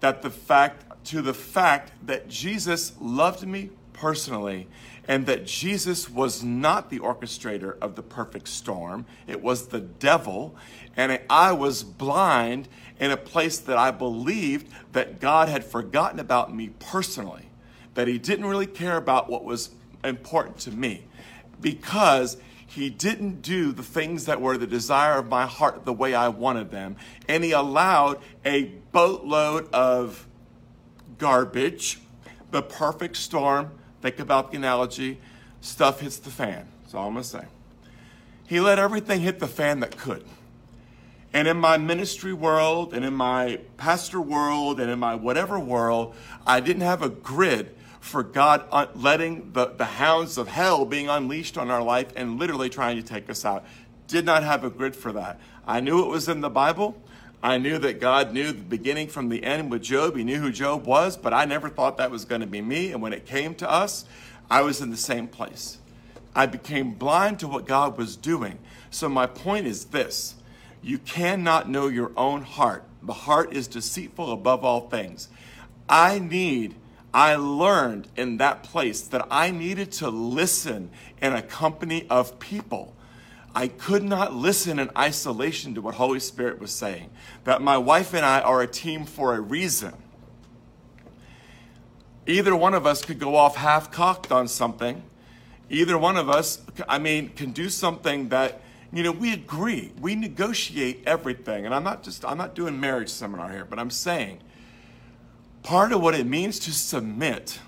that 0.00 0.22
the 0.22 0.30
fact 0.30 0.84
to 1.06 1.22
the 1.22 1.32
fact 1.32 1.92
that 2.06 2.28
Jesus 2.28 2.92
loved 3.00 3.46
me 3.46 3.70
personally 3.94 4.68
and 5.08 5.24
that 5.24 5.46
Jesus 5.46 6.10
was 6.10 6.44
not 6.44 6.90
the 6.90 6.98
orchestrator 6.98 7.78
of 7.78 7.96
the 7.96 8.02
perfect 8.02 8.46
storm. 8.46 9.06
It 9.26 9.42
was 9.42 9.68
the 9.68 9.80
devil. 9.80 10.54
And 10.96 11.18
I 11.30 11.52
was 11.52 11.82
blind 11.82 12.68
in 13.00 13.10
a 13.10 13.16
place 13.16 13.58
that 13.58 13.78
I 13.78 13.90
believed 13.90 14.70
that 14.92 15.18
God 15.18 15.48
had 15.48 15.64
forgotten 15.64 16.20
about 16.20 16.54
me 16.54 16.70
personally, 16.78 17.48
that 17.94 18.06
He 18.06 18.18
didn't 18.18 18.44
really 18.44 18.66
care 18.66 18.98
about 18.98 19.30
what 19.30 19.44
was 19.44 19.70
important 20.04 20.58
to 20.58 20.70
me 20.70 21.06
because 21.58 22.36
He 22.66 22.90
didn't 22.90 23.40
do 23.40 23.72
the 23.72 23.82
things 23.82 24.26
that 24.26 24.42
were 24.42 24.58
the 24.58 24.66
desire 24.66 25.14
of 25.14 25.28
my 25.28 25.46
heart 25.46 25.86
the 25.86 25.92
way 25.94 26.14
I 26.14 26.28
wanted 26.28 26.70
them. 26.70 26.96
And 27.26 27.42
He 27.42 27.52
allowed 27.52 28.20
a 28.44 28.64
boatload 28.92 29.72
of 29.72 30.26
garbage, 31.16 31.98
the 32.50 32.60
perfect 32.60 33.16
storm, 33.16 33.70
Think 34.00 34.18
about 34.18 34.50
the 34.50 34.56
analogy 34.56 35.18
stuff 35.60 36.00
hits 36.00 36.18
the 36.18 36.30
fan. 36.30 36.66
That's 36.82 36.94
all 36.94 37.08
I'm 37.08 37.14
going 37.14 37.22
to 37.22 37.28
say. 37.28 37.44
He 38.46 38.60
let 38.60 38.78
everything 38.78 39.20
hit 39.20 39.40
the 39.40 39.46
fan 39.46 39.80
that 39.80 39.96
could. 39.96 40.24
And 41.32 41.46
in 41.46 41.58
my 41.58 41.76
ministry 41.76 42.32
world, 42.32 42.94
and 42.94 43.04
in 43.04 43.12
my 43.12 43.60
pastor 43.76 44.20
world, 44.20 44.80
and 44.80 44.90
in 44.90 44.98
my 44.98 45.14
whatever 45.14 45.58
world, 45.58 46.14
I 46.46 46.60
didn't 46.60 46.82
have 46.82 47.02
a 47.02 47.10
grid 47.10 47.74
for 48.00 48.22
God 48.22 48.64
uh, 48.72 48.86
letting 48.94 49.52
the, 49.52 49.66
the 49.66 49.84
hounds 49.84 50.38
of 50.38 50.48
hell 50.48 50.86
being 50.86 51.08
unleashed 51.08 51.58
on 51.58 51.70
our 51.70 51.82
life 51.82 52.08
and 52.16 52.38
literally 52.38 52.70
trying 52.70 52.96
to 52.96 53.02
take 53.02 53.28
us 53.28 53.44
out. 53.44 53.64
Did 54.06 54.24
not 54.24 54.42
have 54.42 54.64
a 54.64 54.70
grid 54.70 54.96
for 54.96 55.12
that. 55.12 55.38
I 55.66 55.80
knew 55.80 56.02
it 56.02 56.08
was 56.08 56.28
in 56.28 56.40
the 56.40 56.48
Bible. 56.48 57.02
I 57.42 57.58
knew 57.58 57.78
that 57.78 58.00
God 58.00 58.32
knew 58.32 58.52
the 58.52 58.62
beginning 58.62 59.08
from 59.08 59.28
the 59.28 59.44
end 59.44 59.70
with 59.70 59.82
Job. 59.82 60.16
He 60.16 60.24
knew 60.24 60.40
who 60.40 60.50
Job 60.50 60.86
was, 60.86 61.16
but 61.16 61.32
I 61.32 61.44
never 61.44 61.68
thought 61.68 61.96
that 61.98 62.10
was 62.10 62.24
going 62.24 62.40
to 62.40 62.46
be 62.46 62.60
me. 62.60 62.90
And 62.92 63.00
when 63.00 63.12
it 63.12 63.26
came 63.26 63.54
to 63.56 63.70
us, 63.70 64.04
I 64.50 64.62
was 64.62 64.80
in 64.80 64.90
the 64.90 64.96
same 64.96 65.28
place. 65.28 65.78
I 66.34 66.46
became 66.46 66.94
blind 66.94 67.38
to 67.40 67.48
what 67.48 67.66
God 67.66 67.96
was 67.96 68.16
doing. 68.16 68.58
So, 68.90 69.08
my 69.08 69.26
point 69.26 69.66
is 69.66 69.86
this 69.86 70.34
you 70.82 70.98
cannot 70.98 71.68
know 71.68 71.88
your 71.88 72.12
own 72.16 72.42
heart. 72.42 72.84
The 73.02 73.12
heart 73.12 73.52
is 73.52 73.68
deceitful 73.68 74.32
above 74.32 74.64
all 74.64 74.88
things. 74.88 75.28
I 75.88 76.18
need, 76.18 76.74
I 77.14 77.36
learned 77.36 78.08
in 78.16 78.38
that 78.38 78.62
place 78.62 79.02
that 79.02 79.26
I 79.30 79.50
needed 79.50 79.92
to 79.92 80.10
listen 80.10 80.90
in 81.22 81.32
a 81.32 81.42
company 81.42 82.06
of 82.10 82.38
people 82.38 82.94
I 83.54 83.68
could 83.68 84.02
not 84.02 84.34
listen 84.34 84.78
in 84.78 84.90
isolation 84.96 85.74
to 85.74 85.82
what 85.82 85.94
Holy 85.94 86.20
Spirit 86.20 86.60
was 86.60 86.70
saying. 86.72 87.10
That 87.44 87.62
my 87.62 87.78
wife 87.78 88.14
and 88.14 88.24
I 88.24 88.40
are 88.40 88.62
a 88.62 88.66
team 88.66 89.04
for 89.04 89.34
a 89.34 89.40
reason. 89.40 89.94
Either 92.26 92.54
one 92.54 92.74
of 92.74 92.86
us 92.86 93.04
could 93.04 93.18
go 93.18 93.36
off 93.36 93.56
half 93.56 93.90
cocked 93.90 94.30
on 94.30 94.48
something. 94.48 95.02
Either 95.70 95.96
one 95.98 96.16
of 96.16 96.28
us, 96.28 96.62
I 96.88 96.98
mean, 96.98 97.30
can 97.30 97.52
do 97.52 97.68
something 97.68 98.28
that, 98.28 98.60
you 98.92 99.02
know, 99.02 99.12
we 99.12 99.32
agree. 99.32 99.92
We 100.00 100.14
negotiate 100.14 101.02
everything. 101.06 101.64
And 101.64 101.74
I'm 101.74 101.84
not 101.84 102.02
just, 102.02 102.24
I'm 102.24 102.38
not 102.38 102.54
doing 102.54 102.78
marriage 102.78 103.08
seminar 103.08 103.50
here, 103.50 103.64
but 103.64 103.78
I'm 103.78 103.90
saying 103.90 104.40
part 105.62 105.92
of 105.92 106.00
what 106.00 106.14
it 106.14 106.26
means 106.26 106.58
to 106.60 106.72
submit 106.72 107.58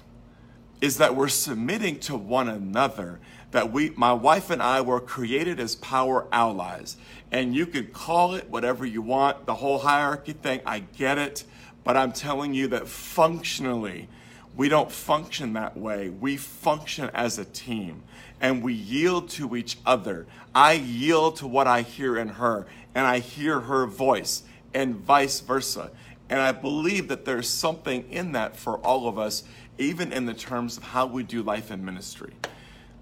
is 0.81 0.97
that 0.99 1.14
we're 1.14 1.29
submitting 1.29 1.99
to 2.01 2.16
one 2.16 2.49
another 2.49 3.21
that 3.53 3.73
we, 3.73 3.91
my 3.91 4.13
wife 4.13 4.51
and 4.51 4.63
I 4.63 4.81
were 4.81 5.01
created 5.01 5.59
as 5.59 5.75
power 5.77 6.27
allies. 6.33 6.97
And 7.33 7.55
you 7.55 7.67
can 7.67 7.87
call 7.87 8.35
it 8.35 8.49
whatever 8.49 8.85
you 8.87 9.03
want, 9.03 9.47
the 9.47 9.55
whole 9.55 9.79
hierarchy 9.79 10.33
thing, 10.33 10.61
I 10.65 10.81
get 10.81 11.19
it. 11.19 11.45
But 11.85 11.97
I'm 11.97 12.13
telling 12.13 12.55
you 12.55 12.69
that 12.69 12.89
functionally, 12.89 14.09
we 14.57 14.69
don't 14.69 14.91
function 14.91 15.55
that 15.55 15.77
way. 15.77 16.11
We 16.11 16.37
function 16.37 17.11
as 17.15 17.39
a 17.39 17.45
team 17.45 18.03
and 18.41 18.63
we 18.63 18.75
yield 18.75 19.31
to 19.31 19.57
each 19.57 19.79
other. 19.87 20.27
I 20.55 20.73
yield 20.73 21.37
to 21.37 21.47
what 21.47 21.67
I 21.67 21.83
hear 21.83 22.19
in 22.19 22.29
her 22.29 22.67
and 22.95 23.07
I 23.07 23.21
hear 23.21 23.61
her 23.61 23.87
voice 23.87 24.43
and 24.75 24.95
vice 24.95 25.41
versa. 25.41 25.91
And 26.29 26.41
I 26.41 26.53
believe 26.53 27.09
that 27.09 27.25
there's 27.25 27.49
something 27.49 28.09
in 28.11 28.33
that 28.33 28.57
for 28.57 28.79
all 28.79 29.09
of 29.09 29.19
us, 29.19 29.43
even 29.79 30.13
in 30.13 30.27
the 30.27 30.35
terms 30.35 30.77
of 30.77 30.85
how 30.85 31.07
we 31.07 31.23
do 31.23 31.43
life 31.43 31.71
and 31.71 31.85
ministry 31.85 32.33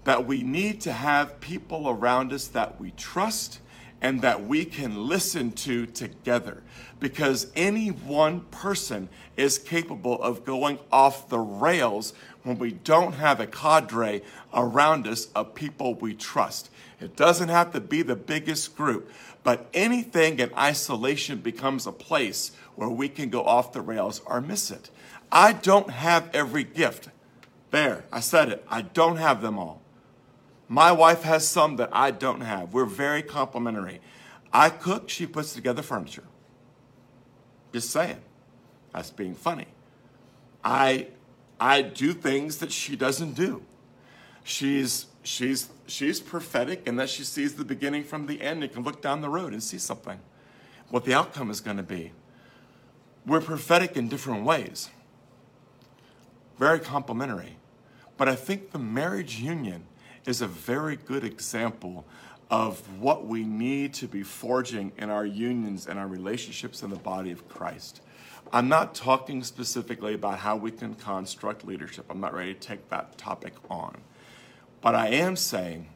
that 0.09 0.25
we 0.25 0.41
need 0.41 0.81
to 0.81 0.91
have 0.91 1.39
people 1.39 1.87
around 1.87 2.33
us 2.33 2.47
that 2.47 2.81
we 2.81 2.89
trust 2.97 3.59
and 4.01 4.23
that 4.23 4.43
we 4.43 4.65
can 4.65 5.07
listen 5.07 5.51
to 5.51 5.85
together 5.85 6.63
because 6.99 7.51
any 7.55 7.89
one 7.89 8.39
person 8.49 9.07
is 9.37 9.59
capable 9.59 10.19
of 10.23 10.43
going 10.43 10.79
off 10.91 11.29
the 11.29 11.37
rails 11.37 12.11
when 12.41 12.57
we 12.57 12.71
don't 12.71 13.11
have 13.11 13.39
a 13.39 13.45
cadre 13.45 14.23
around 14.51 15.05
us 15.05 15.27
of 15.35 15.53
people 15.53 15.93
we 15.93 16.15
trust. 16.15 16.71
It 16.99 17.15
doesn't 17.15 17.49
have 17.49 17.71
to 17.73 17.79
be 17.79 18.01
the 18.01 18.15
biggest 18.15 18.75
group, 18.75 19.11
but 19.43 19.69
anything 19.75 20.39
in 20.39 20.51
isolation 20.55 21.37
becomes 21.37 21.85
a 21.85 21.91
place 21.91 22.51
where 22.73 22.89
we 22.89 23.09
can 23.09 23.29
go 23.29 23.43
off 23.43 23.73
the 23.73 23.81
rails 23.81 24.23
or 24.25 24.41
miss 24.41 24.71
it. 24.71 24.89
I 25.31 25.53
don't 25.53 25.91
have 25.91 26.31
every 26.33 26.63
gift. 26.63 27.09
There, 27.69 28.05
I 28.11 28.21
said 28.21 28.49
it. 28.49 28.65
I 28.67 28.81
don't 28.81 29.17
have 29.17 29.43
them 29.43 29.59
all. 29.59 29.83
My 30.69 30.91
wife 30.91 31.23
has 31.23 31.47
some 31.47 31.77
that 31.77 31.89
I 31.91 32.11
don't 32.11 32.41
have. 32.41 32.73
We're 32.73 32.85
very 32.85 33.23
complimentary. 33.23 33.99
I 34.53 34.69
cook, 34.69 35.09
she 35.09 35.25
puts 35.25 35.53
together 35.53 35.81
furniture. 35.81 36.23
Just 37.73 37.89
saying. 37.89 38.21
That's 38.93 39.09
being 39.09 39.33
funny. 39.33 39.65
I 40.63 41.07
I 41.59 41.81
do 41.81 42.13
things 42.13 42.57
that 42.57 42.71
she 42.71 42.95
doesn't 42.95 43.33
do. 43.33 43.63
She's 44.43 45.07
she's 45.23 45.69
she's 45.87 46.19
prophetic 46.19 46.87
in 46.87 46.95
that 46.97 47.09
she 47.09 47.23
sees 47.23 47.55
the 47.55 47.65
beginning 47.65 48.03
from 48.03 48.27
the 48.27 48.41
end 48.41 48.63
and 48.63 48.71
can 48.71 48.83
look 48.83 49.01
down 49.01 49.21
the 49.21 49.29
road 49.29 49.53
and 49.53 49.61
see 49.61 49.77
something. 49.77 50.19
What 50.89 51.05
the 51.05 51.13
outcome 51.13 51.49
is 51.49 51.61
going 51.61 51.77
to 51.77 51.83
be. 51.83 52.11
We're 53.25 53.41
prophetic 53.41 53.97
in 53.97 54.07
different 54.07 54.43
ways. 54.43 54.89
Very 56.57 56.79
complementary. 56.79 57.57
But 58.17 58.27
I 58.27 58.35
think 58.35 58.71
the 58.71 58.79
marriage 58.79 59.39
union 59.39 59.85
is 60.25 60.41
a 60.41 60.47
very 60.47 60.95
good 60.95 61.23
example 61.23 62.05
of 62.49 62.79
what 62.99 63.25
we 63.27 63.43
need 63.43 63.93
to 63.93 64.07
be 64.07 64.23
forging 64.23 64.91
in 64.97 65.09
our 65.09 65.25
unions 65.25 65.87
and 65.87 65.99
our 65.99 66.07
relationships 66.07 66.81
in 66.81 66.89
the 66.89 66.95
body 66.95 67.31
of 67.31 67.47
Christ. 67.47 68.01
I'm 68.51 68.67
not 68.67 68.95
talking 68.95 69.43
specifically 69.43 70.15
about 70.15 70.39
how 70.39 70.55
we 70.55 70.71
can 70.71 70.95
construct 70.95 71.65
leadership. 71.65 72.05
I'm 72.09 72.19
not 72.19 72.33
ready 72.33 72.53
to 72.53 72.59
take 72.59 72.89
that 72.89 73.17
topic 73.17 73.53
on. 73.69 73.97
But 74.81 74.95
I 74.95 75.09
am 75.09 75.35
saying 75.35 75.87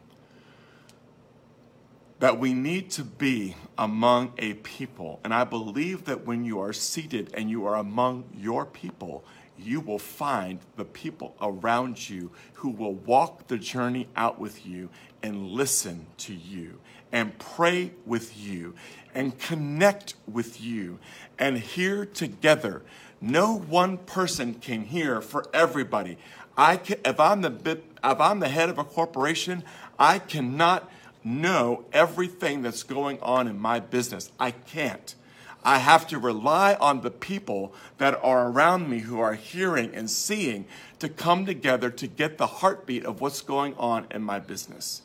that 2.23 2.39
we 2.39 2.53
need 2.53 2.89
to 2.89 3.03
be 3.03 3.53
among 3.77 4.31
a 4.37 4.53
people. 4.53 5.19
And 5.25 5.33
I 5.33 5.43
believe 5.43 6.05
that 6.05 6.25
when 6.25 6.45
you 6.45 6.61
are 6.61 6.71
seated 6.71 7.29
and 7.33 7.49
you 7.49 7.65
are 7.65 7.75
among 7.75 8.23
your 8.33 8.65
people, 8.65 9.25
you 9.59 9.81
will 9.81 9.99
find 9.99 10.59
the 10.77 10.85
people 10.85 11.35
around 11.41 12.09
you 12.09 12.31
who 12.53 12.69
will 12.69 12.93
walk 12.93 13.47
the 13.47 13.57
journey 13.57 14.07
out 14.15 14.39
with 14.39 14.65
you 14.65 14.89
and 15.21 15.49
listen 15.49 16.05
to 16.19 16.33
you 16.33 16.79
and 17.11 17.37
pray 17.39 17.91
with 18.05 18.37
you 18.37 18.73
and 19.13 19.37
connect 19.37 20.13
with 20.25 20.61
you 20.61 20.99
and 21.37 21.57
hear 21.57 22.05
together. 22.05 22.83
No 23.19 23.57
one 23.57 23.97
person 23.97 24.53
can 24.53 24.85
hear 24.85 25.19
for 25.19 25.45
everybody. 25.53 26.17
I 26.55 26.77
can, 26.77 26.99
if 27.03 27.19
I'm 27.19 27.41
the 27.41 27.81
if 28.01 28.21
I'm 28.21 28.39
the 28.39 28.47
head 28.47 28.69
of 28.69 28.77
a 28.77 28.85
corporation, 28.85 29.65
I 29.99 30.19
cannot 30.19 30.89
know 31.23 31.85
everything 31.93 32.61
that's 32.61 32.83
going 32.83 33.19
on 33.21 33.47
in 33.47 33.59
my 33.59 33.79
business. 33.79 34.31
I 34.39 34.51
can't. 34.51 35.15
I 35.63 35.79
have 35.79 36.07
to 36.07 36.19
rely 36.19 36.75
on 36.75 37.01
the 37.01 37.11
people 37.11 37.73
that 37.97 38.19
are 38.21 38.49
around 38.49 38.89
me 38.89 38.99
who 38.99 39.19
are 39.19 39.35
hearing 39.35 39.95
and 39.95 40.09
seeing 40.09 40.65
to 40.99 41.07
come 41.07 41.45
together 41.45 41.89
to 41.89 42.07
get 42.07 42.37
the 42.37 42.47
heartbeat 42.47 43.05
of 43.05 43.21
what's 43.21 43.41
going 43.41 43.73
on 43.75 44.05
in 44.11 44.21
my 44.23 44.39
business. 44.39 45.03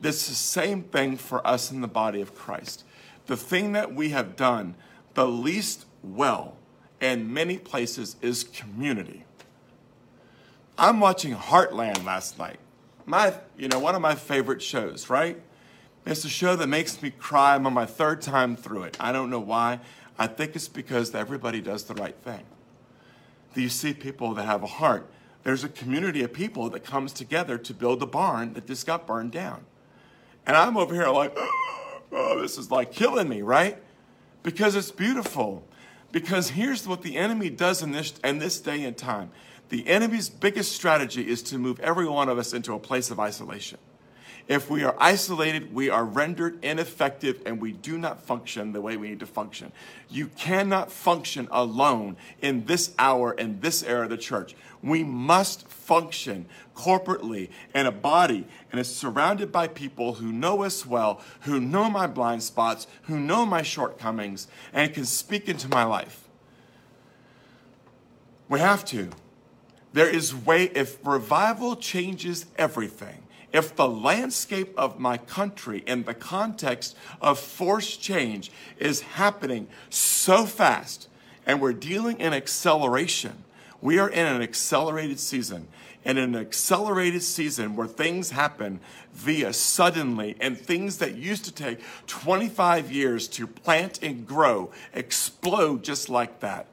This 0.00 0.22
is 0.22 0.28
the 0.28 0.34
same 0.34 0.82
thing 0.82 1.16
for 1.16 1.44
us 1.46 1.72
in 1.72 1.80
the 1.80 1.88
body 1.88 2.20
of 2.20 2.34
Christ. 2.34 2.84
The 3.26 3.36
thing 3.36 3.72
that 3.72 3.94
we 3.94 4.10
have 4.10 4.36
done 4.36 4.74
the 5.14 5.26
least 5.26 5.86
well 6.02 6.56
in 7.00 7.32
many 7.32 7.58
places 7.58 8.16
is 8.22 8.44
community. 8.44 9.24
I'm 10.76 11.00
watching 11.00 11.34
Heartland 11.34 12.04
last 12.04 12.38
night. 12.38 12.60
My, 13.08 13.32
you 13.56 13.68
know, 13.68 13.78
one 13.78 13.94
of 13.94 14.02
my 14.02 14.14
favorite 14.14 14.60
shows, 14.60 15.08
right? 15.08 15.40
It's 16.04 16.26
a 16.26 16.28
show 16.28 16.56
that 16.56 16.66
makes 16.66 17.00
me 17.00 17.10
cry. 17.10 17.54
I'm 17.54 17.66
on 17.66 17.72
my 17.72 17.86
third 17.86 18.20
time 18.20 18.54
through 18.54 18.82
it. 18.82 18.98
I 19.00 19.12
don't 19.12 19.30
know 19.30 19.40
why. 19.40 19.80
I 20.18 20.26
think 20.26 20.54
it's 20.54 20.68
because 20.68 21.14
everybody 21.14 21.62
does 21.62 21.84
the 21.84 21.94
right 21.94 22.14
thing. 22.22 22.44
You 23.54 23.70
see 23.70 23.94
people 23.94 24.34
that 24.34 24.44
have 24.44 24.62
a 24.62 24.66
heart? 24.66 25.08
There's 25.42 25.64
a 25.64 25.70
community 25.70 26.22
of 26.22 26.34
people 26.34 26.68
that 26.70 26.84
comes 26.84 27.14
together 27.14 27.56
to 27.56 27.72
build 27.72 28.02
a 28.02 28.06
barn 28.06 28.52
that 28.52 28.66
just 28.66 28.86
got 28.86 29.06
burned 29.06 29.32
down. 29.32 29.64
And 30.46 30.54
I'm 30.54 30.76
over 30.76 30.94
here 30.94 31.08
like, 31.08 31.32
oh, 32.12 32.38
this 32.42 32.58
is 32.58 32.70
like 32.70 32.92
killing 32.92 33.26
me, 33.26 33.40
right? 33.40 33.78
Because 34.42 34.76
it's 34.76 34.90
beautiful. 34.90 35.66
Because 36.12 36.50
here's 36.50 36.86
what 36.86 37.00
the 37.00 37.16
enemy 37.16 37.48
does 37.48 37.82
in 37.82 37.92
this, 37.92 38.12
in 38.22 38.38
this 38.38 38.60
day 38.60 38.84
and 38.84 38.98
time. 38.98 39.30
The 39.68 39.86
enemy's 39.86 40.28
biggest 40.28 40.72
strategy 40.72 41.28
is 41.28 41.42
to 41.44 41.58
move 41.58 41.78
every 41.80 42.08
one 42.08 42.28
of 42.28 42.38
us 42.38 42.52
into 42.52 42.72
a 42.74 42.78
place 42.78 43.10
of 43.10 43.20
isolation. 43.20 43.78
If 44.48 44.70
we 44.70 44.82
are 44.82 44.96
isolated, 44.98 45.74
we 45.74 45.90
are 45.90 46.06
rendered 46.06 46.64
ineffective 46.64 47.42
and 47.44 47.60
we 47.60 47.72
do 47.72 47.98
not 47.98 48.22
function 48.22 48.72
the 48.72 48.80
way 48.80 48.96
we 48.96 49.10
need 49.10 49.20
to 49.20 49.26
function. 49.26 49.72
You 50.08 50.28
cannot 50.28 50.90
function 50.90 51.48
alone 51.50 52.16
in 52.40 52.64
this 52.64 52.94
hour 52.98 53.32
and 53.32 53.60
this 53.60 53.82
era 53.82 54.04
of 54.04 54.10
the 54.10 54.16
church. 54.16 54.56
We 54.82 55.04
must 55.04 55.68
function 55.68 56.46
corporately 56.74 57.50
in 57.74 57.84
a 57.84 57.92
body 57.92 58.46
and 58.72 58.80
is 58.80 58.94
surrounded 58.94 59.52
by 59.52 59.68
people 59.68 60.14
who 60.14 60.32
know 60.32 60.62
us 60.62 60.86
well, 60.86 61.20
who 61.40 61.60
know 61.60 61.90
my 61.90 62.06
blind 62.06 62.42
spots, 62.42 62.86
who 63.02 63.20
know 63.20 63.44
my 63.44 63.60
shortcomings, 63.60 64.48
and 64.72 64.94
can 64.94 65.04
speak 65.04 65.46
into 65.50 65.68
my 65.68 65.84
life. 65.84 66.26
We 68.48 68.60
have 68.60 68.82
to. 68.86 69.10
There 69.92 70.08
is 70.08 70.34
way, 70.34 70.64
if 70.74 70.98
revival 71.04 71.76
changes 71.76 72.46
everything, 72.56 73.22
if 73.52 73.74
the 73.74 73.88
landscape 73.88 74.74
of 74.76 74.98
my 75.00 75.16
country 75.16 75.82
in 75.86 76.04
the 76.04 76.14
context 76.14 76.96
of 77.20 77.38
forced 77.38 78.02
change 78.02 78.52
is 78.78 79.00
happening 79.00 79.68
so 79.88 80.44
fast 80.44 81.08
and 81.46 81.60
we're 81.60 81.72
dealing 81.72 82.20
in 82.20 82.34
acceleration, 82.34 83.44
We 83.80 83.98
are 83.98 84.08
in 84.08 84.26
an 84.26 84.42
accelerated 84.42 85.20
season. 85.20 85.68
In 86.04 86.18
an 86.18 86.34
accelerated 86.34 87.22
season 87.22 87.76
where 87.76 87.86
things 87.86 88.30
happen 88.30 88.80
via 89.12 89.52
suddenly 89.52 90.36
and 90.40 90.58
things 90.58 90.98
that 90.98 91.16
used 91.16 91.44
to 91.44 91.52
take 91.52 91.80
25 92.06 92.90
years 92.90 93.28
to 93.28 93.46
plant 93.46 94.02
and 94.02 94.26
grow 94.26 94.70
explode 94.94 95.84
just 95.84 96.08
like 96.08 96.40
that. 96.40 96.66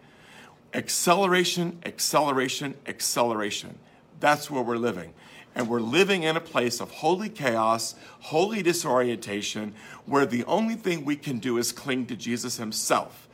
Acceleration, 0.76 1.80
acceleration, 1.86 2.76
acceleration. 2.86 3.80
That's 4.20 4.52
where 4.52 4.62
we're 4.62 4.76
living. 4.76 5.14
And 5.56 5.70
we're 5.70 5.80
living 5.80 6.24
in 6.24 6.36
a 6.36 6.42
place 6.42 6.82
of 6.82 6.92
holy 6.92 7.30
chaos, 7.30 7.96
holy 8.20 8.62
disorientation, 8.62 9.74
where 10.06 10.26
the 10.26 10.44
only 10.44 10.76
thing 10.76 11.06
we 11.06 11.16
can 11.16 11.40
do 11.40 11.58
is 11.58 11.72
cling 11.72 12.08
to 12.08 12.18
Jesus 12.18 12.58
himself. 12.58 13.30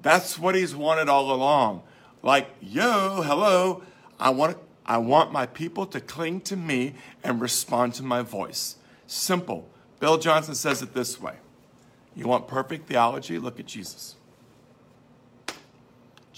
That's 0.00 0.38
what 0.38 0.54
he's 0.54 0.74
wanted 0.74 1.10
all 1.10 1.30
along. 1.30 1.82
Like, 2.22 2.48
yo, 2.62 3.20
hello, 3.22 3.82
I 4.18 4.30
want, 4.30 4.56
I 4.86 4.96
want 4.96 5.30
my 5.30 5.44
people 5.44 5.84
to 5.86 6.00
cling 6.00 6.40
to 6.42 6.56
me 6.56 6.94
and 7.22 7.38
respond 7.38 7.92
to 7.94 8.02
my 8.02 8.22
voice. 8.22 8.76
Simple. 9.06 9.68
Bill 10.00 10.16
Johnson 10.16 10.54
says 10.54 10.80
it 10.80 10.94
this 10.94 11.20
way 11.20 11.34
You 12.14 12.26
want 12.26 12.48
perfect 12.48 12.88
theology? 12.88 13.38
Look 13.38 13.60
at 13.60 13.66
Jesus. 13.66 14.14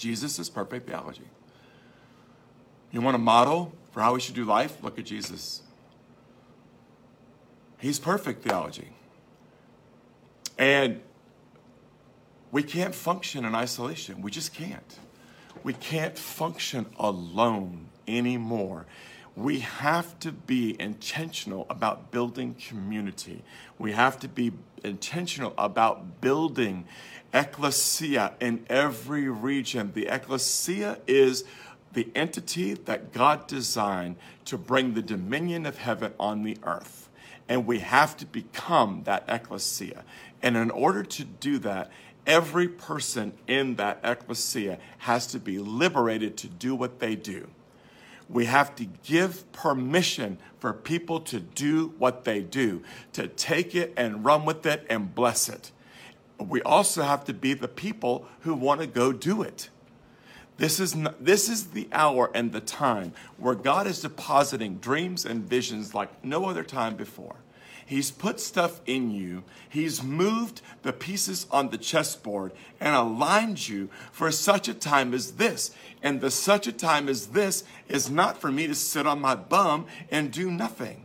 Jesus 0.01 0.39
is 0.39 0.49
perfect 0.49 0.87
theology. 0.87 1.29
You 2.91 3.01
want 3.01 3.13
a 3.13 3.19
model 3.19 3.71
for 3.91 4.01
how 4.01 4.15
we 4.15 4.19
should 4.19 4.33
do 4.33 4.45
life? 4.45 4.81
Look 4.81 4.97
at 4.97 5.05
Jesus. 5.05 5.61
He's 7.77 7.99
perfect 7.99 8.43
theology. 8.43 8.93
And 10.57 11.01
we 12.51 12.63
can't 12.63 12.95
function 12.95 13.45
in 13.45 13.53
isolation. 13.53 14.23
We 14.23 14.31
just 14.31 14.55
can't. 14.55 14.97
We 15.63 15.73
can't 15.73 16.17
function 16.17 16.87
alone 16.97 17.89
anymore. 18.07 18.87
We 19.41 19.61
have 19.61 20.19
to 20.19 20.31
be 20.31 20.79
intentional 20.79 21.65
about 21.67 22.11
building 22.11 22.53
community. 22.53 23.43
We 23.79 23.93
have 23.93 24.19
to 24.19 24.27
be 24.27 24.51
intentional 24.83 25.55
about 25.57 26.21
building 26.21 26.85
ecclesia 27.33 28.33
in 28.39 28.63
every 28.69 29.29
region. 29.29 29.93
The 29.95 30.05
ecclesia 30.05 30.99
is 31.07 31.43
the 31.93 32.11
entity 32.13 32.75
that 32.75 33.13
God 33.13 33.47
designed 33.47 34.17
to 34.45 34.59
bring 34.59 34.93
the 34.93 35.01
dominion 35.01 35.65
of 35.65 35.79
heaven 35.79 36.13
on 36.19 36.43
the 36.43 36.57
earth. 36.61 37.09
And 37.49 37.65
we 37.65 37.79
have 37.79 38.15
to 38.17 38.27
become 38.27 39.01
that 39.05 39.23
ecclesia. 39.27 40.03
And 40.43 40.55
in 40.55 40.69
order 40.69 41.01
to 41.03 41.23
do 41.23 41.57
that, 41.59 41.89
every 42.27 42.67
person 42.67 43.33
in 43.47 43.77
that 43.77 44.01
ecclesia 44.03 44.77
has 44.99 45.25
to 45.27 45.39
be 45.39 45.57
liberated 45.57 46.37
to 46.37 46.47
do 46.47 46.75
what 46.75 46.99
they 46.99 47.15
do. 47.15 47.49
We 48.31 48.45
have 48.45 48.75
to 48.77 48.85
give 49.03 49.51
permission 49.51 50.37
for 50.59 50.73
people 50.73 51.19
to 51.21 51.39
do 51.39 51.93
what 51.97 52.23
they 52.23 52.41
do, 52.41 52.81
to 53.13 53.27
take 53.27 53.75
it 53.75 53.93
and 53.97 54.23
run 54.23 54.45
with 54.45 54.65
it 54.65 54.85
and 54.89 55.13
bless 55.13 55.49
it 55.49 55.71
we 56.47 56.61
also 56.61 57.03
have 57.03 57.23
to 57.25 57.33
be 57.33 57.53
the 57.53 57.67
people 57.67 58.25
who 58.41 58.53
want 58.53 58.81
to 58.81 58.87
go 58.87 59.11
do 59.11 59.41
it. 59.41 59.69
This 60.57 60.79
is, 60.79 60.95
not, 60.95 61.23
this 61.23 61.49
is 61.49 61.67
the 61.67 61.87
hour 61.91 62.29
and 62.35 62.51
the 62.51 62.61
time 62.61 63.13
where 63.37 63.55
God 63.55 63.87
is 63.87 64.01
depositing 64.01 64.77
dreams 64.77 65.25
and 65.25 65.43
visions 65.43 65.93
like 65.93 66.23
no 66.23 66.45
other 66.45 66.63
time 66.63 66.95
before. 66.95 67.35
He's 67.91 68.09
put 68.09 68.39
stuff 68.39 68.79
in 68.85 69.11
you. 69.11 69.43
He's 69.67 70.01
moved 70.01 70.61
the 70.81 70.93
pieces 70.93 71.45
on 71.51 71.71
the 71.71 71.77
chessboard 71.77 72.53
and 72.79 72.95
aligned 72.95 73.67
you 73.67 73.89
for 74.13 74.31
such 74.31 74.69
a 74.69 74.73
time 74.73 75.13
as 75.13 75.33
this. 75.33 75.75
And 76.01 76.21
the 76.21 76.31
such 76.31 76.67
a 76.67 76.71
time 76.71 77.09
as 77.09 77.27
this 77.27 77.65
is 77.89 78.09
not 78.09 78.37
for 78.37 78.49
me 78.49 78.65
to 78.65 78.75
sit 78.75 79.05
on 79.05 79.19
my 79.19 79.35
bum 79.35 79.87
and 80.09 80.31
do 80.31 80.49
nothing. 80.49 81.03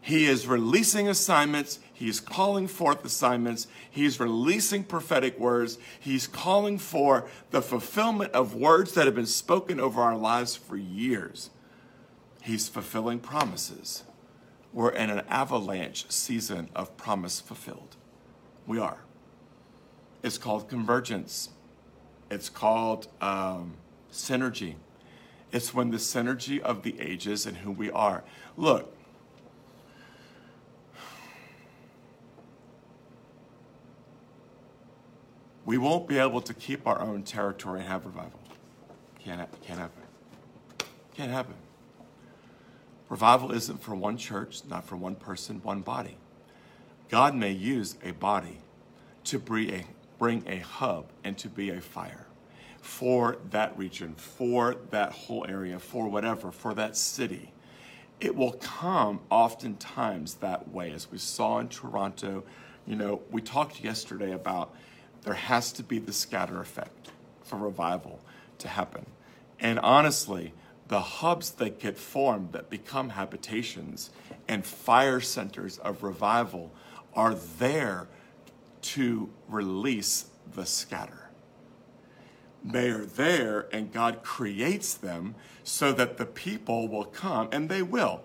He 0.00 0.26
is 0.26 0.46
releasing 0.46 1.08
assignments. 1.08 1.80
He's 1.92 2.20
calling 2.20 2.68
forth 2.68 3.04
assignments. 3.04 3.66
He's 3.90 4.20
releasing 4.20 4.84
prophetic 4.84 5.36
words. 5.40 5.78
He's 5.98 6.28
calling 6.28 6.78
for 6.78 7.28
the 7.50 7.60
fulfillment 7.60 8.30
of 8.30 8.54
words 8.54 8.94
that 8.94 9.06
have 9.06 9.16
been 9.16 9.26
spoken 9.26 9.80
over 9.80 10.00
our 10.00 10.16
lives 10.16 10.54
for 10.54 10.76
years. 10.76 11.50
He's 12.40 12.68
fulfilling 12.68 13.18
promises. 13.18 14.04
We're 14.74 14.90
in 14.90 15.08
an 15.08 15.22
avalanche 15.28 16.10
season 16.10 16.68
of 16.74 16.96
promise 16.96 17.40
fulfilled. 17.40 17.94
We 18.66 18.80
are. 18.80 18.98
It's 20.24 20.36
called 20.36 20.68
convergence, 20.68 21.50
it's 22.28 22.48
called 22.48 23.06
um, 23.20 23.74
synergy. 24.12 24.74
It's 25.52 25.72
when 25.72 25.92
the 25.92 25.98
synergy 25.98 26.58
of 26.58 26.82
the 26.82 27.00
ages 27.00 27.46
and 27.46 27.58
who 27.58 27.70
we 27.70 27.88
are. 27.92 28.24
Look, 28.56 28.92
we 35.64 35.78
won't 35.78 36.08
be 36.08 36.18
able 36.18 36.40
to 36.40 36.52
keep 36.52 36.88
our 36.88 37.00
own 37.00 37.22
territory 37.22 37.78
and 37.78 37.88
have 37.88 38.04
revival. 38.04 38.40
Can't, 39.20 39.48
can't 39.62 39.78
happen. 39.78 40.02
Can't 41.14 41.30
happen. 41.30 41.54
Revival 43.14 43.52
isn't 43.52 43.80
for 43.80 43.94
one 43.94 44.16
church, 44.16 44.62
not 44.68 44.88
for 44.88 44.96
one 44.96 45.14
person, 45.14 45.60
one 45.62 45.82
body. 45.82 46.16
God 47.08 47.32
may 47.36 47.52
use 47.52 47.94
a 48.02 48.10
body 48.10 48.58
to 49.22 49.38
bring 49.38 49.70
a, 49.70 49.84
bring 50.18 50.42
a 50.48 50.58
hub 50.58 51.06
and 51.22 51.38
to 51.38 51.48
be 51.48 51.70
a 51.70 51.80
fire 51.80 52.26
for 52.82 53.38
that 53.50 53.78
region, 53.78 54.16
for 54.16 54.74
that 54.90 55.12
whole 55.12 55.46
area, 55.48 55.78
for 55.78 56.08
whatever, 56.08 56.50
for 56.50 56.74
that 56.74 56.96
city. 56.96 57.52
It 58.18 58.34
will 58.34 58.54
come 58.54 59.20
oftentimes 59.30 60.34
that 60.40 60.72
way, 60.72 60.90
as 60.90 61.08
we 61.08 61.18
saw 61.18 61.60
in 61.60 61.68
Toronto. 61.68 62.42
You 62.84 62.96
know, 62.96 63.22
we 63.30 63.40
talked 63.42 63.84
yesterday 63.84 64.32
about 64.32 64.74
there 65.22 65.34
has 65.34 65.70
to 65.74 65.84
be 65.84 66.00
the 66.00 66.12
scatter 66.12 66.60
effect 66.60 67.10
for 67.44 67.60
revival 67.60 68.18
to 68.58 68.66
happen. 68.66 69.06
And 69.60 69.78
honestly, 69.78 70.52
the 70.88 71.00
hubs 71.00 71.52
that 71.52 71.78
get 71.78 71.96
formed 71.96 72.52
that 72.52 72.70
become 72.70 73.10
habitations 73.10 74.10
and 74.48 74.64
fire 74.64 75.20
centers 75.20 75.78
of 75.78 76.02
revival 76.02 76.72
are 77.14 77.34
there 77.34 78.08
to 78.82 79.30
release 79.48 80.26
the 80.54 80.66
scatter. 80.66 81.30
They 82.62 82.90
are 82.90 83.04
there, 83.04 83.66
and 83.72 83.92
God 83.92 84.22
creates 84.22 84.94
them 84.94 85.34
so 85.62 85.92
that 85.92 86.16
the 86.16 86.26
people 86.26 86.88
will 86.88 87.04
come, 87.04 87.48
and 87.52 87.68
they 87.68 87.82
will. 87.82 88.22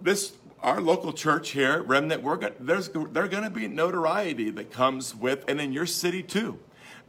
This 0.00 0.34
our 0.62 0.80
local 0.80 1.12
church 1.12 1.50
here, 1.50 1.82
Remnant, 1.82 2.22
we're 2.22 2.38
there's 2.58 2.88
there 2.88 3.28
going 3.28 3.44
to 3.44 3.50
be 3.50 3.68
notoriety 3.68 4.50
that 4.50 4.70
comes 4.70 5.14
with, 5.14 5.44
and 5.46 5.60
in 5.60 5.72
your 5.72 5.86
city 5.86 6.22
too. 6.22 6.58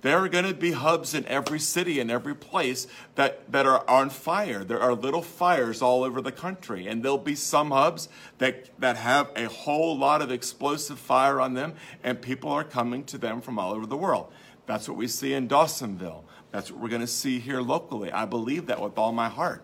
There 0.06 0.24
are 0.24 0.30
going 0.30 0.46
to 0.46 0.54
be 0.54 0.74
hubs 0.74 1.15
in 1.15 1.26
every 1.26 1.58
city 1.58 2.00
and 2.00 2.12
every 2.12 2.36
place 2.36 2.86
that, 3.15 3.52
that 3.52 3.65
are 3.65 3.84
on 3.89 4.12
fire. 4.12 4.63
There 4.63 4.80
are 4.80 4.94
little 4.94 5.24
fires 5.24 5.82
all 5.82 6.04
over 6.04 6.22
the 6.22 6.32
country. 6.32 6.86
And 6.86 7.02
there'll 7.02 7.18
be 7.18 7.34
some 7.34 7.72
hubs 7.72 8.08
that, 8.38 8.70
that 8.80 8.98
have 8.98 9.32
a 9.36 9.46
whole 9.46 9.98
lot 9.98 10.22
of 10.22 10.30
explosive 10.30 11.00
fire 11.00 11.41
on 11.41 11.56
them, 11.56 11.74
and 12.04 12.22
people 12.22 12.52
are 12.52 12.63
coming 12.63 13.04
to 13.06 13.18
them 13.18 13.41
from 13.41 13.58
all 13.58 13.74
over 13.74 13.88
the 13.88 13.98
world. 13.98 14.32
That's 14.68 14.88
what 14.88 14.96
we 14.96 15.08
see 15.08 15.34
in 15.34 15.48
Dawsonville. 15.48 16.22
That's 16.52 16.70
what 16.70 16.82
we're 16.82 16.89
going 16.89 17.02
to 17.02 17.08
see 17.08 17.39
here 17.39 17.62
locally. 17.62 18.12
I 18.12 18.26
believe 18.26 18.68
that 18.68 18.80
with 18.80 19.00
all 19.00 19.12
my 19.12 19.30
heart 19.30 19.63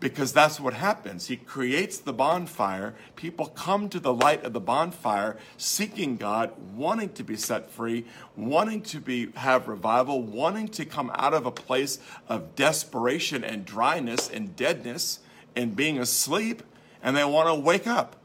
because 0.00 0.32
that's 0.32 0.60
what 0.60 0.74
happens. 0.74 1.26
He 1.26 1.36
creates 1.36 1.98
the 1.98 2.12
bonfire. 2.12 2.94
People 3.16 3.46
come 3.46 3.88
to 3.88 4.00
the 4.00 4.12
light 4.12 4.44
of 4.44 4.52
the 4.52 4.60
bonfire 4.60 5.36
seeking 5.56 6.16
God, 6.16 6.52
wanting 6.74 7.10
to 7.14 7.24
be 7.24 7.36
set 7.36 7.70
free, 7.70 8.04
wanting 8.36 8.82
to 8.82 9.00
be 9.00 9.30
have 9.32 9.68
revival, 9.68 10.22
wanting 10.22 10.68
to 10.68 10.84
come 10.84 11.10
out 11.14 11.34
of 11.34 11.46
a 11.46 11.50
place 11.50 11.98
of 12.28 12.54
desperation 12.54 13.42
and 13.42 13.64
dryness 13.64 14.30
and 14.30 14.54
deadness 14.54 15.20
and 15.56 15.74
being 15.74 15.98
asleep, 15.98 16.62
and 17.02 17.16
they 17.16 17.24
want 17.24 17.48
to 17.48 17.54
wake 17.54 17.86
up. 17.86 18.16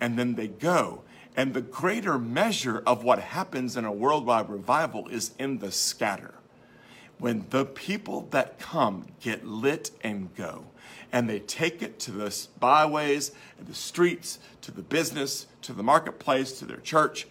And 0.00 0.18
then 0.18 0.34
they 0.34 0.48
go. 0.48 1.02
And 1.36 1.54
the 1.54 1.60
greater 1.60 2.18
measure 2.18 2.82
of 2.86 3.04
what 3.04 3.20
happens 3.20 3.76
in 3.76 3.84
a 3.84 3.92
worldwide 3.92 4.50
revival 4.50 5.08
is 5.08 5.32
in 5.38 5.58
the 5.58 5.70
scatter 5.70 6.37
when 7.18 7.46
the 7.50 7.64
people 7.64 8.28
that 8.30 8.58
come 8.58 9.06
get 9.20 9.46
lit 9.46 9.90
and 10.02 10.34
go, 10.36 10.64
and 11.12 11.28
they 11.28 11.40
take 11.40 11.82
it 11.82 11.98
to 11.98 12.12
the 12.12 12.46
byways 12.60 13.32
and 13.58 13.66
the 13.66 13.74
streets, 13.74 14.38
to 14.60 14.70
the 14.70 14.82
business, 14.82 15.46
to 15.62 15.72
the 15.72 15.82
marketplace, 15.82 16.52
to 16.58 16.64
their 16.64 16.78
church, 16.78 17.26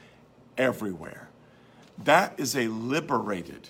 everywhere. 0.58 1.30
That 2.04 2.34
is 2.38 2.56
a 2.56 2.68
liberated 2.68 3.70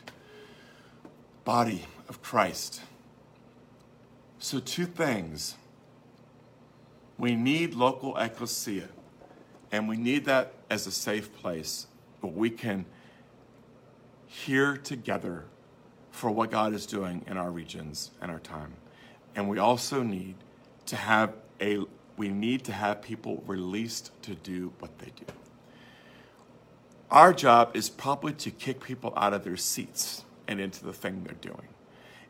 body 1.45 1.85
of 2.09 2.21
Christ. 2.21 2.81
So, 4.39 4.59
two 4.59 4.85
things. 4.85 5.55
We 7.17 7.35
need 7.35 7.73
local 7.73 8.15
ecclesia, 8.15 8.89
and 9.71 9.89
we 9.89 9.97
need 9.97 10.25
that 10.25 10.53
as 10.69 10.85
a 10.85 10.91
safe 10.91 11.35
place 11.35 11.87
where 12.21 12.31
we 12.31 12.51
can 12.51 12.85
hear 14.27 14.77
together 14.77 15.45
for 16.17 16.31
what 16.31 16.49
God 16.49 16.73
is 16.73 16.87
doing 16.87 17.23
in 17.27 17.37
our 17.37 17.51
regions 17.51 18.09
and 18.21 18.31
our 18.31 18.39
time. 18.39 18.73
And 19.35 19.47
we 19.47 19.59
also 19.59 20.01
need 20.01 20.35
to 20.87 20.95
have 20.95 21.33
a 21.61 21.79
we 22.17 22.29
need 22.29 22.63
to 22.63 22.71
have 22.71 23.03
people 23.03 23.43
released 23.45 24.11
to 24.23 24.33
do 24.33 24.73
what 24.79 24.97
they 24.97 25.11
do. 25.15 25.25
Our 27.11 27.31
job 27.31 27.75
is 27.75 27.91
probably 27.91 28.33
to 28.33 28.49
kick 28.49 28.83
people 28.83 29.13
out 29.15 29.33
of 29.33 29.43
their 29.43 29.55
seats 29.55 30.23
and 30.47 30.59
into 30.59 30.83
the 30.83 30.93
thing 30.93 31.23
they're 31.23 31.35
doing, 31.35 31.67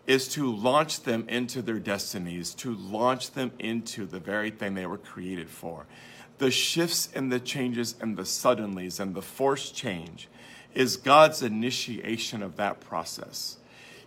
is 0.05 0.27
to 0.29 0.53
launch 0.53 1.03
them 1.03 1.25
into 1.29 1.61
their 1.61 1.79
destinies, 1.79 2.53
to 2.55 2.75
launch 2.75 3.31
them 3.31 3.53
into 3.59 4.05
the 4.05 4.19
very 4.19 4.51
thing 4.51 4.73
they 4.73 4.85
were 4.85 4.97
created 4.97 5.49
for. 5.49 5.85
The 6.39 6.51
shifts 6.51 7.07
and 7.15 7.31
the 7.31 7.39
changes 7.39 7.95
and 8.01 8.17
the 8.17 8.23
suddenlies 8.23 8.99
and 8.99 9.15
the 9.15 9.21
forced 9.21 9.73
change 9.73 10.27
is 10.75 10.97
God's 10.97 11.41
initiation 11.41 12.43
of 12.43 12.57
that 12.57 12.81
process. 12.81 13.56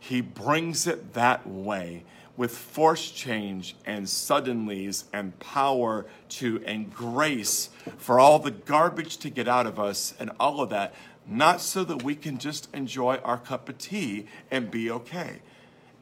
He 0.01 0.21
brings 0.21 0.87
it 0.87 1.15
that 1.15 1.47
way 1.47 2.03
with 2.37 2.57
force 2.57 3.11
change 3.11 3.77
and 3.85 4.07
suddenlies 4.07 5.05
and 5.13 5.39
power 5.39 6.07
to 6.31 6.63
and 6.65 6.93
grace 6.93 7.69
for 7.99 8.19
all 8.19 8.39
the 8.39 8.51
garbage 8.51 9.19
to 9.19 9.29
get 9.29 9.47
out 9.47 9.67
of 9.67 9.79
us 9.79 10.15
and 10.19 10.31
all 10.41 10.61
of 10.61 10.71
that, 10.71 10.95
not 11.27 11.61
so 11.61 11.85
that 11.85 12.03
we 12.03 12.15
can 12.15 12.39
just 12.39 12.75
enjoy 12.75 13.17
our 13.17 13.37
cup 13.37 13.69
of 13.69 13.77
tea 13.77 14.27
and 14.51 14.71
be 14.71 14.91
okay. 14.91 15.43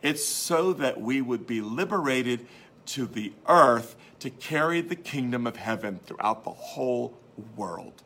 It's 0.00 0.24
so 0.24 0.72
that 0.74 1.00
we 1.00 1.20
would 1.20 1.44
be 1.44 1.60
liberated 1.60 2.46
to 2.86 3.04
the 3.04 3.32
earth 3.48 3.96
to 4.20 4.30
carry 4.30 4.80
the 4.80 4.96
kingdom 4.96 5.46
of 5.46 5.56
heaven 5.56 5.98
throughout 6.06 6.44
the 6.44 6.50
whole 6.50 7.18
world. 7.56 8.02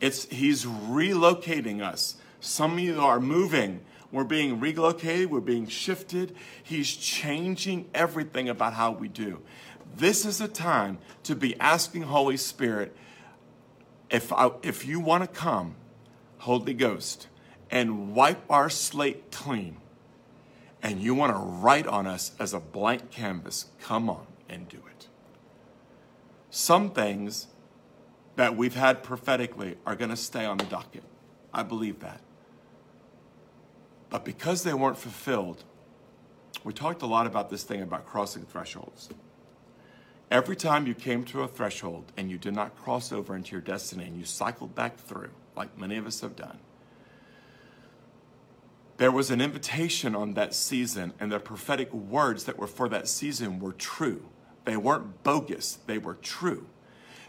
It's 0.00 0.24
he's 0.26 0.64
relocating 0.64 1.82
us. 1.82 2.16
Some 2.40 2.74
of 2.74 2.80
you 2.80 3.00
are 3.00 3.20
moving 3.20 3.80
we're 4.10 4.24
being 4.24 4.58
relocated, 4.60 5.30
we're 5.30 5.40
being 5.40 5.66
shifted. 5.66 6.34
He's 6.62 6.94
changing 6.94 7.90
everything 7.94 8.48
about 8.48 8.74
how 8.74 8.92
we 8.92 9.08
do. 9.08 9.42
This 9.96 10.24
is 10.24 10.40
a 10.40 10.48
time 10.48 10.98
to 11.24 11.34
be 11.34 11.58
asking 11.60 12.02
Holy 12.02 12.36
Spirit 12.36 12.96
if, 14.10 14.32
I, 14.32 14.50
if 14.62 14.86
you 14.86 15.00
want 15.00 15.24
to 15.24 15.28
come, 15.28 15.74
Holy 16.38 16.74
Ghost, 16.74 17.28
and 17.70 18.14
wipe 18.14 18.42
our 18.50 18.70
slate 18.70 19.30
clean, 19.30 19.76
and 20.82 21.02
you 21.02 21.14
want 21.14 21.32
to 21.32 21.38
write 21.38 21.86
on 21.86 22.06
us 22.06 22.32
as 22.38 22.54
a 22.54 22.60
blank 22.60 23.10
canvas, 23.10 23.66
come 23.80 24.08
on 24.08 24.26
and 24.48 24.68
do 24.68 24.78
it. 24.88 25.08
Some 26.50 26.90
things 26.90 27.48
that 28.36 28.56
we've 28.56 28.74
had 28.74 29.02
prophetically 29.02 29.76
are 29.84 29.96
going 29.96 30.10
to 30.10 30.16
stay 30.16 30.46
on 30.46 30.56
the 30.56 30.64
docket. 30.64 31.02
I 31.52 31.62
believe 31.62 32.00
that. 32.00 32.20
But 34.10 34.24
because 34.24 34.62
they 34.62 34.74
weren't 34.74 34.98
fulfilled, 34.98 35.64
we 36.64 36.72
talked 36.72 37.02
a 37.02 37.06
lot 37.06 37.26
about 37.26 37.50
this 37.50 37.62
thing 37.62 37.82
about 37.82 38.06
crossing 38.06 38.44
thresholds. 38.44 39.10
Every 40.30 40.56
time 40.56 40.86
you 40.86 40.94
came 40.94 41.24
to 41.24 41.42
a 41.42 41.48
threshold 41.48 42.12
and 42.16 42.30
you 42.30 42.36
did 42.36 42.54
not 42.54 42.76
cross 42.76 43.12
over 43.12 43.34
into 43.34 43.52
your 43.52 43.60
destiny 43.60 44.04
and 44.04 44.18
you 44.18 44.24
cycled 44.24 44.74
back 44.74 44.98
through, 44.98 45.30
like 45.56 45.78
many 45.78 45.96
of 45.96 46.06
us 46.06 46.20
have 46.20 46.36
done, 46.36 46.58
there 48.98 49.12
was 49.12 49.30
an 49.30 49.40
invitation 49.40 50.16
on 50.16 50.34
that 50.34 50.52
season, 50.52 51.14
and 51.20 51.30
the 51.30 51.38
prophetic 51.38 51.92
words 51.94 52.44
that 52.44 52.58
were 52.58 52.66
for 52.66 52.88
that 52.88 53.06
season 53.06 53.60
were 53.60 53.72
true. 53.72 54.28
They 54.64 54.76
weren't 54.76 55.22
bogus, 55.22 55.78
they 55.86 55.98
were 55.98 56.16
true. 56.16 56.66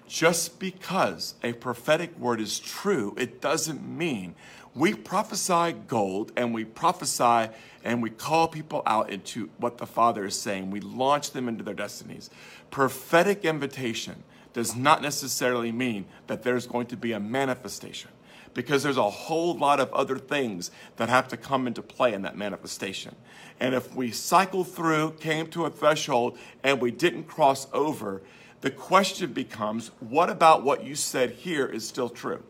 Just 0.10 0.60
because 0.60 1.36
a 1.44 1.54
prophetic 1.54 2.18
word 2.18 2.42
is 2.42 2.58
true, 2.58 3.14
it 3.16 3.40
doesn't 3.40 3.88
mean 3.88 4.34
we 4.74 4.96
prophesy 4.96 5.76
gold 5.88 6.32
and 6.36 6.52
we 6.52 6.66
prophesy 6.66 7.54
and 7.84 8.02
we 8.02 8.10
call 8.10 8.48
people 8.48 8.82
out 8.88 9.12
into 9.12 9.52
what 9.58 9.78
the 9.78 9.86
Father 9.86 10.26
is 10.26 10.36
saying. 10.36 10.72
We 10.72 10.80
launch 10.80 11.30
them 11.32 11.48
into 11.48 11.64
their 11.64 11.76
destinies. 11.76 12.32
Prophetic 12.72 13.46
invitation 13.46 14.24
does 14.52 14.76
not 14.76 15.04
necessarily 15.04 15.72
mean 15.72 16.06
that 16.26 16.42
there's 16.42 16.66
going 16.66 16.88
to 16.88 16.98
be 16.98 17.12
a 17.12 17.20
manifestation 17.20 18.10
because 18.56 18.82
there's 18.82 18.98
a 18.98 19.10
whole 19.12 19.56
lot 19.56 19.80
of 19.80 19.94
other 19.94 20.18
things 20.18 20.72
that 20.98 21.08
have 21.08 21.28
to 21.28 21.38
come 21.38 21.68
into 21.68 21.84
play 21.84 22.14
in 22.14 22.24
that 22.24 22.36
manifestation. 22.36 23.16
And 23.60 23.76
if 23.76 23.94
we 23.94 24.10
cycle 24.10 24.64
through, 24.64 25.12
came 25.20 25.46
to 25.52 25.66
a 25.66 25.70
threshold, 25.70 26.36
and 26.64 26.82
we 26.82 26.90
didn't 26.90 27.26
cross 27.26 27.68
over, 27.74 28.24
the 28.62 28.72
question 28.72 29.34
becomes 29.34 29.92
what 30.00 30.30
about 30.30 30.64
what 30.64 30.84
you 30.84 30.96
said 30.96 31.32
here 31.32 31.66
is 31.66 31.88
still 31.88 32.10
true? 32.10 32.44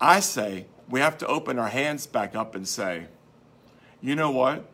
I 0.00 0.20
say 0.20 0.66
we 0.88 1.00
have 1.00 1.18
to 1.18 1.26
open 1.26 1.58
our 1.58 1.68
hands 1.68 2.06
back 2.06 2.34
up 2.34 2.54
and 2.54 2.66
say, 2.66 3.06
you 4.00 4.14
know 4.14 4.30
what? 4.30 4.68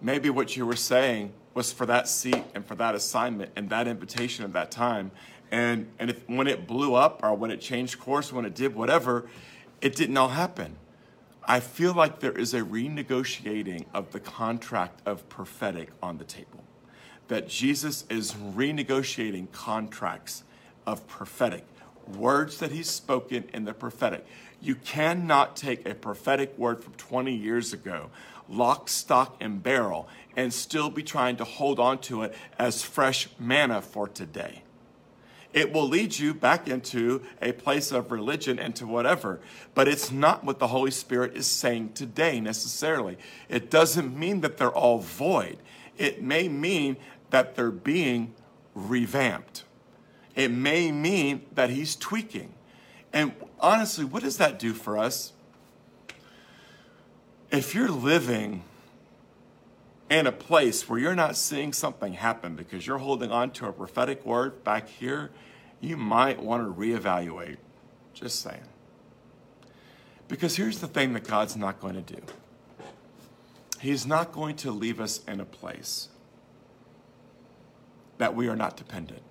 Maybe 0.00 0.30
what 0.30 0.56
you 0.56 0.64
were 0.64 0.76
saying 0.76 1.32
was 1.54 1.72
for 1.72 1.86
that 1.86 2.08
seat 2.08 2.42
and 2.54 2.64
for 2.64 2.74
that 2.76 2.94
assignment 2.94 3.50
and 3.56 3.68
that 3.70 3.86
invitation 3.86 4.44
at 4.44 4.52
that 4.54 4.70
time. 4.70 5.10
And, 5.50 5.88
and 5.98 6.10
if, 6.10 6.28
when 6.28 6.46
it 6.46 6.66
blew 6.66 6.94
up 6.94 7.20
or 7.22 7.34
when 7.34 7.50
it 7.50 7.60
changed 7.60 7.98
course, 7.98 8.32
when 8.32 8.44
it 8.44 8.54
did 8.54 8.74
whatever, 8.74 9.28
it 9.80 9.96
didn't 9.96 10.16
all 10.16 10.28
happen. 10.28 10.76
I 11.44 11.60
feel 11.60 11.92
like 11.92 12.20
there 12.20 12.32
is 12.32 12.54
a 12.54 12.60
renegotiating 12.60 13.86
of 13.92 14.12
the 14.12 14.20
contract 14.20 15.00
of 15.04 15.28
prophetic 15.28 15.90
on 16.02 16.18
the 16.18 16.24
table. 16.24 16.62
That 17.30 17.48
Jesus 17.48 18.04
is 18.10 18.32
renegotiating 18.34 19.52
contracts 19.52 20.42
of 20.84 21.06
prophetic 21.06 21.64
words 22.08 22.58
that 22.58 22.72
he's 22.72 22.90
spoken 22.90 23.44
in 23.54 23.64
the 23.64 23.72
prophetic. 23.72 24.26
You 24.60 24.74
cannot 24.74 25.54
take 25.54 25.88
a 25.88 25.94
prophetic 25.94 26.58
word 26.58 26.82
from 26.82 26.94
20 26.94 27.32
years 27.32 27.72
ago, 27.72 28.10
lock, 28.48 28.88
stock, 28.88 29.36
and 29.40 29.62
barrel, 29.62 30.08
and 30.36 30.52
still 30.52 30.90
be 30.90 31.04
trying 31.04 31.36
to 31.36 31.44
hold 31.44 31.78
on 31.78 31.98
to 31.98 32.22
it 32.22 32.34
as 32.58 32.82
fresh 32.82 33.28
manna 33.38 33.80
for 33.80 34.08
today. 34.08 34.62
It 35.52 35.72
will 35.72 35.86
lead 35.86 36.18
you 36.18 36.34
back 36.34 36.66
into 36.66 37.22
a 37.40 37.52
place 37.52 37.92
of 37.92 38.10
religion 38.10 38.58
and 38.58 38.74
to 38.74 38.88
whatever, 38.88 39.38
but 39.76 39.86
it's 39.86 40.10
not 40.10 40.42
what 40.42 40.58
the 40.58 40.66
Holy 40.66 40.90
Spirit 40.90 41.36
is 41.36 41.46
saying 41.46 41.92
today 41.94 42.40
necessarily. 42.40 43.18
It 43.48 43.70
doesn't 43.70 44.18
mean 44.18 44.40
that 44.40 44.58
they're 44.58 44.68
all 44.68 44.98
void, 44.98 45.58
it 45.96 46.22
may 46.22 46.48
mean 46.48 46.96
that 47.30 47.54
they're 47.54 47.70
being 47.70 48.34
revamped 48.74 49.64
it 50.34 50.50
may 50.50 50.92
mean 50.92 51.42
that 51.52 51.70
he's 51.70 51.96
tweaking. 51.96 52.54
And 53.12 53.32
honestly, 53.58 54.04
what 54.04 54.22
does 54.22 54.36
that 54.38 54.58
do 54.58 54.72
for 54.72 54.96
us? 54.96 55.32
If 57.50 57.74
you're 57.74 57.90
living 57.90 58.62
in 60.08 60.26
a 60.26 60.32
place 60.32 60.88
where 60.88 60.98
you're 60.98 61.14
not 61.14 61.36
seeing 61.36 61.72
something 61.72 62.14
happen 62.14 62.54
because 62.54 62.86
you're 62.86 62.98
holding 62.98 63.30
on 63.30 63.50
to 63.52 63.66
a 63.66 63.72
prophetic 63.72 64.24
word 64.24 64.62
back 64.64 64.88
here, 64.88 65.30
you 65.80 65.96
might 65.96 66.40
want 66.40 66.64
to 66.64 66.80
reevaluate. 66.80 67.56
Just 68.14 68.40
saying. 68.40 68.62
Because 70.28 70.56
here's 70.56 70.78
the 70.78 70.88
thing 70.88 71.12
that 71.14 71.26
God's 71.26 71.56
not 71.56 71.80
going 71.80 72.02
to 72.02 72.14
do 72.14 72.22
He's 73.80 74.06
not 74.06 74.32
going 74.32 74.56
to 74.56 74.70
leave 74.70 75.00
us 75.00 75.20
in 75.26 75.40
a 75.40 75.44
place 75.44 76.08
that 78.20 78.34
we 78.34 78.48
are 78.48 78.54
not 78.54 78.76
dependent. 78.76 79.22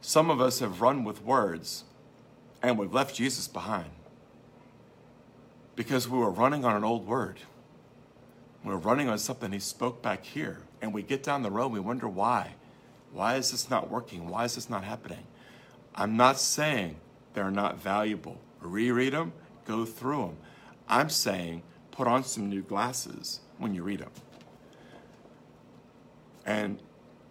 Some 0.00 0.30
of 0.30 0.40
us 0.40 0.60
have 0.60 0.80
run 0.80 1.04
with 1.04 1.22
words 1.22 1.84
and 2.62 2.78
we've 2.78 2.94
left 2.94 3.14
Jesus 3.14 3.46
behind 3.46 3.90
because 5.76 6.08
we 6.08 6.16
were 6.16 6.30
running 6.30 6.64
on 6.64 6.74
an 6.76 6.82
old 6.82 7.06
word. 7.06 7.40
We 8.64 8.70
were 8.70 8.78
running 8.78 9.10
on 9.10 9.18
something 9.18 9.52
he 9.52 9.58
spoke 9.58 10.00
back 10.00 10.24
here. 10.24 10.60
And 10.80 10.94
we 10.94 11.02
get 11.02 11.22
down 11.22 11.42
the 11.42 11.50
road, 11.50 11.72
we 11.72 11.80
wonder 11.80 12.08
why. 12.08 12.54
Why 13.12 13.36
is 13.36 13.50
this 13.50 13.68
not 13.68 13.90
working? 13.90 14.30
Why 14.30 14.46
is 14.46 14.54
this 14.54 14.70
not 14.70 14.82
happening? 14.82 15.26
I'm 15.94 16.16
not 16.16 16.40
saying 16.40 16.96
they're 17.34 17.50
not 17.50 17.78
valuable. 17.78 18.40
Reread 18.62 19.12
them, 19.12 19.34
go 19.66 19.84
through 19.84 20.22
them. 20.22 20.36
I'm 20.88 21.10
saying 21.10 21.64
put 21.90 22.08
on 22.08 22.24
some 22.24 22.48
new 22.48 22.62
glasses 22.62 23.40
when 23.58 23.74
you 23.74 23.82
read 23.82 24.00
them. 24.00 24.10
And 26.44 26.78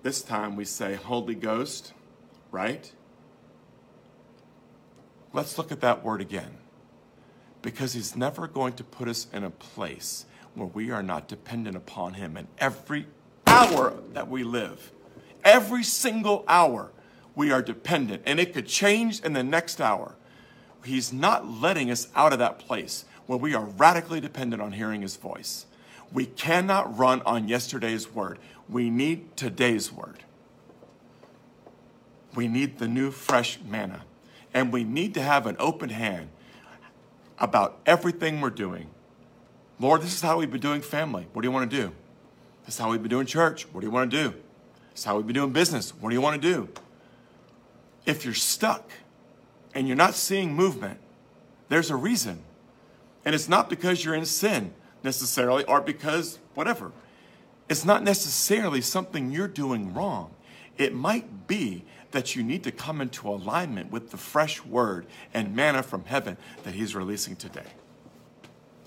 this 0.01 0.21
time 0.21 0.55
we 0.55 0.65
say, 0.65 0.95
Holy 0.95 1.35
Ghost, 1.35 1.93
right? 2.51 2.91
Let's 5.31 5.57
look 5.57 5.71
at 5.71 5.81
that 5.81 6.03
word 6.03 6.21
again. 6.21 6.57
Because 7.61 7.93
he's 7.93 8.15
never 8.15 8.47
going 8.47 8.73
to 8.73 8.83
put 8.83 9.07
us 9.07 9.27
in 9.31 9.43
a 9.43 9.49
place 9.49 10.25
where 10.55 10.67
we 10.67 10.91
are 10.91 11.03
not 11.03 11.27
dependent 11.27 11.75
upon 11.75 12.15
him. 12.15 12.37
And 12.37 12.47
every 12.57 13.07
hour 13.47 13.93
that 14.13 14.29
we 14.29 14.43
live, 14.43 14.91
every 15.43 15.83
single 15.83 16.43
hour, 16.47 16.91
we 17.35 17.51
are 17.51 17.61
dependent. 17.61 18.23
And 18.25 18.39
it 18.39 18.53
could 18.53 18.67
change 18.67 19.21
in 19.21 19.33
the 19.33 19.43
next 19.43 19.79
hour. 19.79 20.15
He's 20.83 21.13
not 21.13 21.47
letting 21.47 21.89
us 21.89 22.09
out 22.15 22.33
of 22.33 22.39
that 22.39 22.59
place 22.59 23.05
where 23.25 23.39
we 23.39 23.55
are 23.55 23.63
radically 23.63 24.19
dependent 24.19 24.61
on 24.61 24.73
hearing 24.73 25.01
his 25.01 25.15
voice. 25.15 25.65
We 26.13 26.27
cannot 26.27 26.97
run 26.97 27.21
on 27.25 27.47
yesterday's 27.47 28.13
word. 28.13 28.37
We 28.69 28.89
need 28.89 29.35
today's 29.35 29.91
word. 29.91 30.23
We 32.35 32.47
need 32.47 32.77
the 32.77 32.87
new, 32.87 33.11
fresh 33.11 33.59
manna. 33.61 34.03
And 34.53 34.71
we 34.71 34.83
need 34.83 35.15
to 35.15 35.21
have 35.21 35.47
an 35.47 35.55
open 35.59 35.89
hand. 35.89 36.29
about 37.39 37.79
everything 37.85 38.41
we're 38.41 38.49
doing. 38.49 38.87
Lord, 39.79 40.01
this 40.01 40.13
is 40.13 40.21
how 40.21 40.37
we've 40.37 40.51
been 40.51 40.61
doing 40.61 40.81
family. 40.81 41.27
What 41.33 41.41
do 41.41 41.47
you 41.47 41.51
want 41.51 41.69
to 41.69 41.77
do? 41.77 41.91
This 42.65 42.75
is 42.75 42.79
how 42.79 42.89
we've 42.91 43.01
been 43.01 43.09
doing 43.09 43.25
church. 43.25 43.63
What 43.73 43.81
do 43.81 43.87
you 43.87 43.91
want 43.91 44.09
to 44.09 44.17
do? 44.17 44.29
This 44.91 44.99
is 44.99 45.05
how 45.05 45.17
we've 45.17 45.27
been 45.27 45.33
doing 45.33 45.51
business. 45.51 45.91
What 45.99 46.09
do 46.09 46.15
you 46.15 46.21
want 46.21 46.41
to 46.41 46.47
do? 46.47 46.69
If 48.05 48.23
you're 48.23 48.33
stuck 48.33 48.91
and 49.73 49.87
you're 49.87 49.97
not 49.97 50.13
seeing 50.13 50.53
movement, 50.53 50.99
there's 51.69 51.89
a 51.89 51.95
reason. 51.95 52.43
And 53.25 53.33
it's 53.33 53.49
not 53.49 53.69
because 53.69 54.05
you're 54.05 54.15
in 54.15 54.25
sin 54.25 54.73
necessarily 55.03 55.63
or 55.65 55.81
because 55.81 56.39
whatever. 56.53 56.91
It's 57.69 57.85
not 57.85 58.03
necessarily 58.03 58.81
something 58.81 59.31
you're 59.31 59.47
doing 59.47 59.93
wrong. 59.93 60.31
It 60.77 60.93
might 60.93 61.47
be 61.47 61.85
that 62.11 62.35
you 62.35 62.43
need 62.43 62.63
to 62.63 62.71
come 62.71 63.01
into 63.01 63.27
alignment 63.29 63.91
with 63.91 64.11
the 64.11 64.17
fresh 64.17 64.63
word 64.63 65.05
and 65.33 65.55
manna 65.55 65.83
from 65.83 66.05
heaven 66.05 66.37
that 66.63 66.75
He's 66.75 66.95
releasing 66.95 67.35
today. 67.35 67.65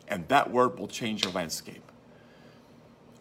And 0.09 0.27
that 0.29 0.51
word 0.51 0.79
will 0.79 0.89
change 0.89 1.25
your 1.25 1.33
landscape. 1.33 1.83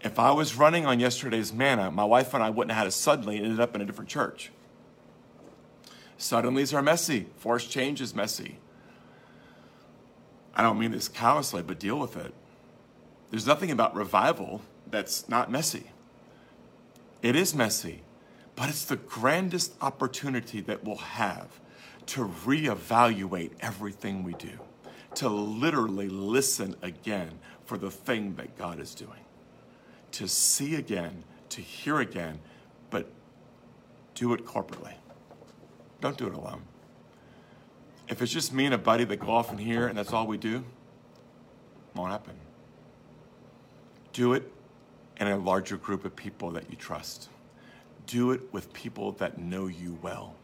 If 0.02 0.20
I 0.20 0.32
was 0.32 0.56
running 0.56 0.86
on 0.86 1.00
yesterday's 1.00 1.52
manna, 1.52 1.90
my 1.90 2.06
wife 2.06 2.34
and 2.36 2.44
I 2.44 2.52
wouldn't 2.52 2.72
have 2.72 2.80
had 2.80 2.88
a 2.88 2.92
suddenly 2.92 3.38
ended 3.38 3.60
up 3.60 3.74
in 3.74 3.82
a 3.82 3.86
different 3.86 4.10
church. 4.10 4.52
Suddenlies 6.20 6.74
are 6.74 6.84
messy. 6.84 7.28
Forced 7.38 7.72
change 7.72 8.02
is 8.02 8.14
messy. 8.14 8.60
I 10.56 10.62
don't 10.62 10.80
mean 10.80 10.92
this 10.92 11.08
callously, 11.08 11.64
but 11.64 11.80
deal 11.80 12.00
with 12.00 12.16
it. 12.16 12.34
There's 13.36 13.46
nothing 13.46 13.70
about 13.70 13.94
revival 13.94 14.62
that's 14.90 15.28
not 15.28 15.52
messy. 15.52 15.92
It 17.22 17.36
is 17.36 17.54
messy, 17.54 18.04
but 18.56 18.70
it's 18.70 18.86
the 18.86 18.96
grandest 18.96 19.74
opportunity 19.82 20.62
that 20.62 20.86
we'll 20.86 20.96
have 20.96 21.60
to 22.06 22.26
reevaluate 22.26 23.52
everything 23.60 24.24
we 24.24 24.36
do, 24.36 24.58
to 25.16 25.28
literally 25.28 26.08
listen 26.08 26.78
again 26.82 27.40
for 27.66 27.78
the 27.78 27.92
thing 27.92 28.36
that 28.36 28.58
God 28.58 28.80
is 28.80 28.96
doing, 28.96 29.26
to 30.14 30.30
see 30.30 30.76
again, 30.76 31.26
to 31.50 31.60
hear 31.60 32.00
again, 32.00 32.40
but 32.90 33.12
do 34.14 34.32
it 34.32 34.46
corporately. 34.46 34.94
Don't 36.00 36.18
do 36.18 36.28
it 36.28 36.34
alone. 36.34 36.62
If 38.08 38.22
it's 38.22 38.32
just 38.32 38.54
me 38.54 38.64
and 38.64 38.74
a 38.74 38.78
buddy 38.78 39.04
that 39.04 39.18
go 39.18 39.32
off 39.32 39.52
in 39.52 39.58
here 39.58 39.88
and 39.88 39.98
that's 39.98 40.14
all 40.14 40.26
we 40.26 40.38
do, 40.38 40.64
won't 41.96 42.14
happen. 42.14 42.36
Do 44.16 44.32
it 44.32 44.50
in 45.18 45.28
a 45.28 45.36
larger 45.36 45.76
group 45.76 46.06
of 46.06 46.16
people 46.16 46.52
that 46.52 46.70
you 46.70 46.78
trust. 46.78 47.28
Do 48.08 48.32
it 48.32 48.44
with 48.54 48.72
people 48.72 49.12
that 49.14 49.40
know 49.40 49.68
you 49.68 50.00
well. 50.02 50.36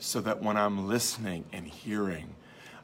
So 0.00 0.20
that 0.22 0.42
when 0.42 0.56
I'm 0.56 0.88
listening 0.88 1.44
and 1.52 1.64
hearing, 1.64 2.34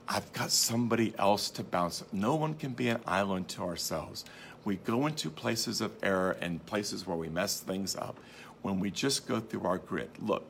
I've 0.06 0.32
got 0.32 0.52
somebody 0.52 1.12
else 1.18 1.50
to 1.50 1.64
bounce. 1.64 2.04
No 2.12 2.36
one 2.36 2.54
can 2.54 2.70
be 2.70 2.88
an 2.88 3.00
island 3.04 3.48
to 3.48 3.64
ourselves. 3.64 4.24
We 4.64 4.76
go 4.76 5.08
into 5.08 5.28
places 5.28 5.80
of 5.80 5.90
error 6.04 6.36
and 6.40 6.64
places 6.66 7.04
where 7.04 7.16
we 7.16 7.28
mess 7.28 7.58
things 7.58 7.96
up 7.96 8.16
when 8.62 8.78
we 8.78 8.92
just 8.92 9.26
go 9.26 9.40
through 9.40 9.64
our 9.64 9.78
grit. 9.78 10.22
Look, 10.22 10.44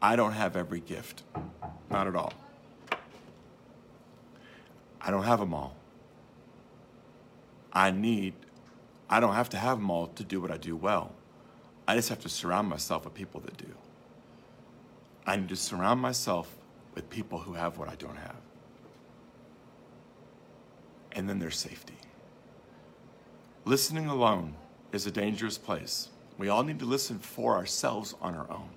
I 0.00 0.16
don't 0.16 0.32
have 0.32 0.56
every 0.56 0.80
gift, 0.80 1.24
not 1.90 2.06
at 2.06 2.16
all. 2.16 2.32
I 4.98 5.10
don't 5.10 5.24
have 5.24 5.40
them 5.40 5.52
all. 5.52 5.76
I 7.70 7.90
need 7.90 8.32
I 9.08 9.20
don't 9.20 9.34
have 9.34 9.48
to 9.50 9.56
have 9.56 9.78
them 9.78 9.90
all 9.90 10.08
to 10.08 10.24
do 10.24 10.40
what 10.40 10.50
I 10.50 10.56
do 10.56 10.74
well. 10.74 11.12
I 11.86 11.94
just 11.94 12.08
have 12.08 12.20
to 12.20 12.28
surround 12.28 12.68
myself 12.68 13.04
with 13.04 13.14
people 13.14 13.40
that 13.40 13.56
do. 13.56 13.72
I 15.26 15.36
need 15.36 15.48
to 15.48 15.56
surround 15.56 16.00
myself 16.00 16.56
with 16.94 17.08
people 17.10 17.38
who 17.38 17.54
have 17.54 17.78
what 17.78 17.88
I 17.88 17.94
don't 17.94 18.16
have. 18.16 18.36
And 21.12 21.28
then 21.28 21.38
there's 21.38 21.58
safety. 21.58 21.94
Listening 23.64 24.06
alone 24.06 24.54
is 24.92 25.06
a 25.06 25.10
dangerous 25.10 25.58
place. 25.58 26.08
We 26.38 26.48
all 26.48 26.62
need 26.62 26.78
to 26.80 26.84
listen 26.84 27.18
for 27.18 27.54
ourselves 27.54 28.14
on 28.20 28.34
our 28.34 28.50
own, 28.50 28.68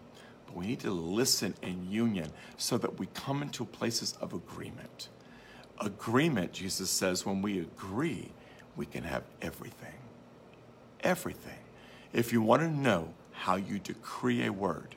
but 0.45 0.55
we 0.55 0.67
need 0.67 0.79
to 0.81 0.91
listen 0.91 1.53
in 1.61 1.91
union 1.91 2.31
so 2.57 2.77
that 2.77 2.99
we 2.99 3.07
come 3.07 3.41
into 3.41 3.65
places 3.65 4.15
of 4.21 4.33
agreement. 4.33 5.09
Agreement, 5.81 6.53
Jesus 6.53 6.89
says, 6.89 7.25
when 7.25 7.41
we 7.41 7.59
agree, 7.59 8.31
we 8.75 8.85
can 8.85 9.03
have 9.03 9.23
everything 9.41 9.93
everything. 11.09 11.57
If 12.13 12.31
you 12.31 12.41
want 12.41 12.61
to 12.61 12.69
know 12.69 13.13
how 13.31 13.55
you 13.55 13.79
decree 13.79 14.45
a 14.45 14.53
word 14.53 14.95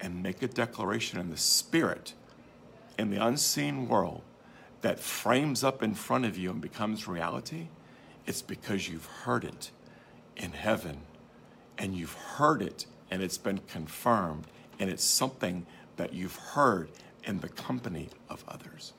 and 0.00 0.22
make 0.22 0.40
a 0.42 0.46
declaration 0.48 1.18
in 1.18 1.30
the 1.30 1.36
spirit, 1.36 2.14
in 2.96 3.10
the 3.10 3.24
unseen 3.24 3.88
world, 3.88 4.22
that 4.82 5.00
frames 5.00 5.64
up 5.64 5.82
in 5.82 5.94
front 5.94 6.24
of 6.26 6.38
you 6.38 6.50
and 6.50 6.60
becomes 6.60 7.08
reality, 7.08 7.68
it's 8.26 8.42
because 8.42 8.88
you've 8.88 9.06
heard 9.06 9.44
it 9.44 9.70
in 10.36 10.52
heaven 10.52 10.98
and 11.76 11.94
you've 11.94 12.12
heard 12.12 12.62
it 12.62 12.86
and 13.10 13.20
it's 13.20 13.38
been 13.38 13.58
confirmed 13.66 14.44
and 14.78 14.90
it's 14.90 15.04
something 15.04 15.66
that 15.96 16.12
you've 16.12 16.36
heard 16.36 16.88
in 17.24 17.40
the 17.40 17.48
company 17.48 18.10
of 18.28 18.44
others. 18.46 18.92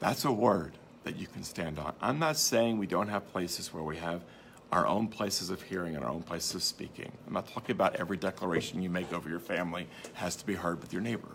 That's 0.00 0.24
a 0.24 0.32
word 0.32 0.72
that 1.08 1.18
you 1.18 1.26
can 1.26 1.42
stand 1.42 1.78
on. 1.78 1.94
I'm 2.02 2.18
not 2.18 2.36
saying 2.36 2.76
we 2.76 2.86
don't 2.86 3.08
have 3.08 3.26
places 3.32 3.72
where 3.72 3.82
we 3.82 3.96
have 3.96 4.20
our 4.70 4.86
own 4.86 5.08
places 5.08 5.48
of 5.48 5.62
hearing 5.62 5.96
and 5.96 6.04
our 6.04 6.10
own 6.10 6.20
places 6.20 6.54
of 6.54 6.62
speaking. 6.62 7.10
I'm 7.26 7.32
not 7.32 7.48
talking 7.48 7.74
about 7.74 7.96
every 7.96 8.18
declaration 8.18 8.82
you 8.82 8.90
make 8.90 9.10
over 9.14 9.26
your 9.26 9.40
family 9.40 9.88
has 10.12 10.36
to 10.36 10.44
be 10.44 10.54
heard 10.54 10.82
with 10.82 10.92
your 10.92 11.00
neighbor. 11.00 11.30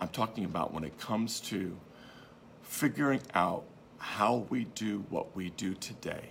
I'm 0.00 0.08
talking 0.08 0.44
about 0.44 0.74
when 0.74 0.82
it 0.82 0.98
comes 0.98 1.38
to 1.42 1.76
figuring 2.62 3.20
out 3.34 3.62
how 3.98 4.46
we 4.50 4.64
do 4.64 5.04
what 5.10 5.36
we 5.36 5.50
do 5.50 5.74
today 5.74 6.30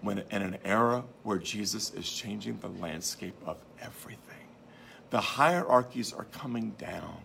when 0.00 0.20
in 0.30 0.40
an 0.40 0.56
era 0.64 1.04
where 1.24 1.38
Jesus 1.38 1.92
is 1.92 2.10
changing 2.10 2.58
the 2.60 2.68
landscape 2.68 3.36
of 3.44 3.58
everything. 3.82 4.48
The 5.10 5.20
hierarchies 5.20 6.14
are 6.14 6.24
coming 6.24 6.70
down. 6.78 7.18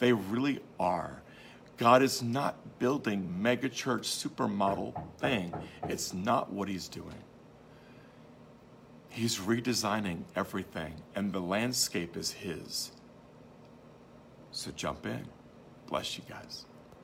They 0.00 0.12
really 0.12 0.58
are. 0.80 1.22
God 1.78 2.02
is 2.02 2.22
not 2.22 2.78
building 2.80 3.40
megachurch 3.40 4.04
supermodel 4.04 5.00
thing. 5.18 5.54
It's 5.84 6.12
not 6.12 6.52
what 6.52 6.68
he's 6.68 6.88
doing. 6.88 7.22
He's 9.08 9.38
redesigning 9.38 10.24
everything, 10.36 10.94
and 11.14 11.32
the 11.32 11.40
landscape 11.40 12.16
is 12.16 12.32
his. 12.32 12.90
So 14.50 14.72
jump 14.72 15.06
in. 15.06 15.26
Bless 15.86 16.18
you 16.18 16.24
guys. 16.28 16.66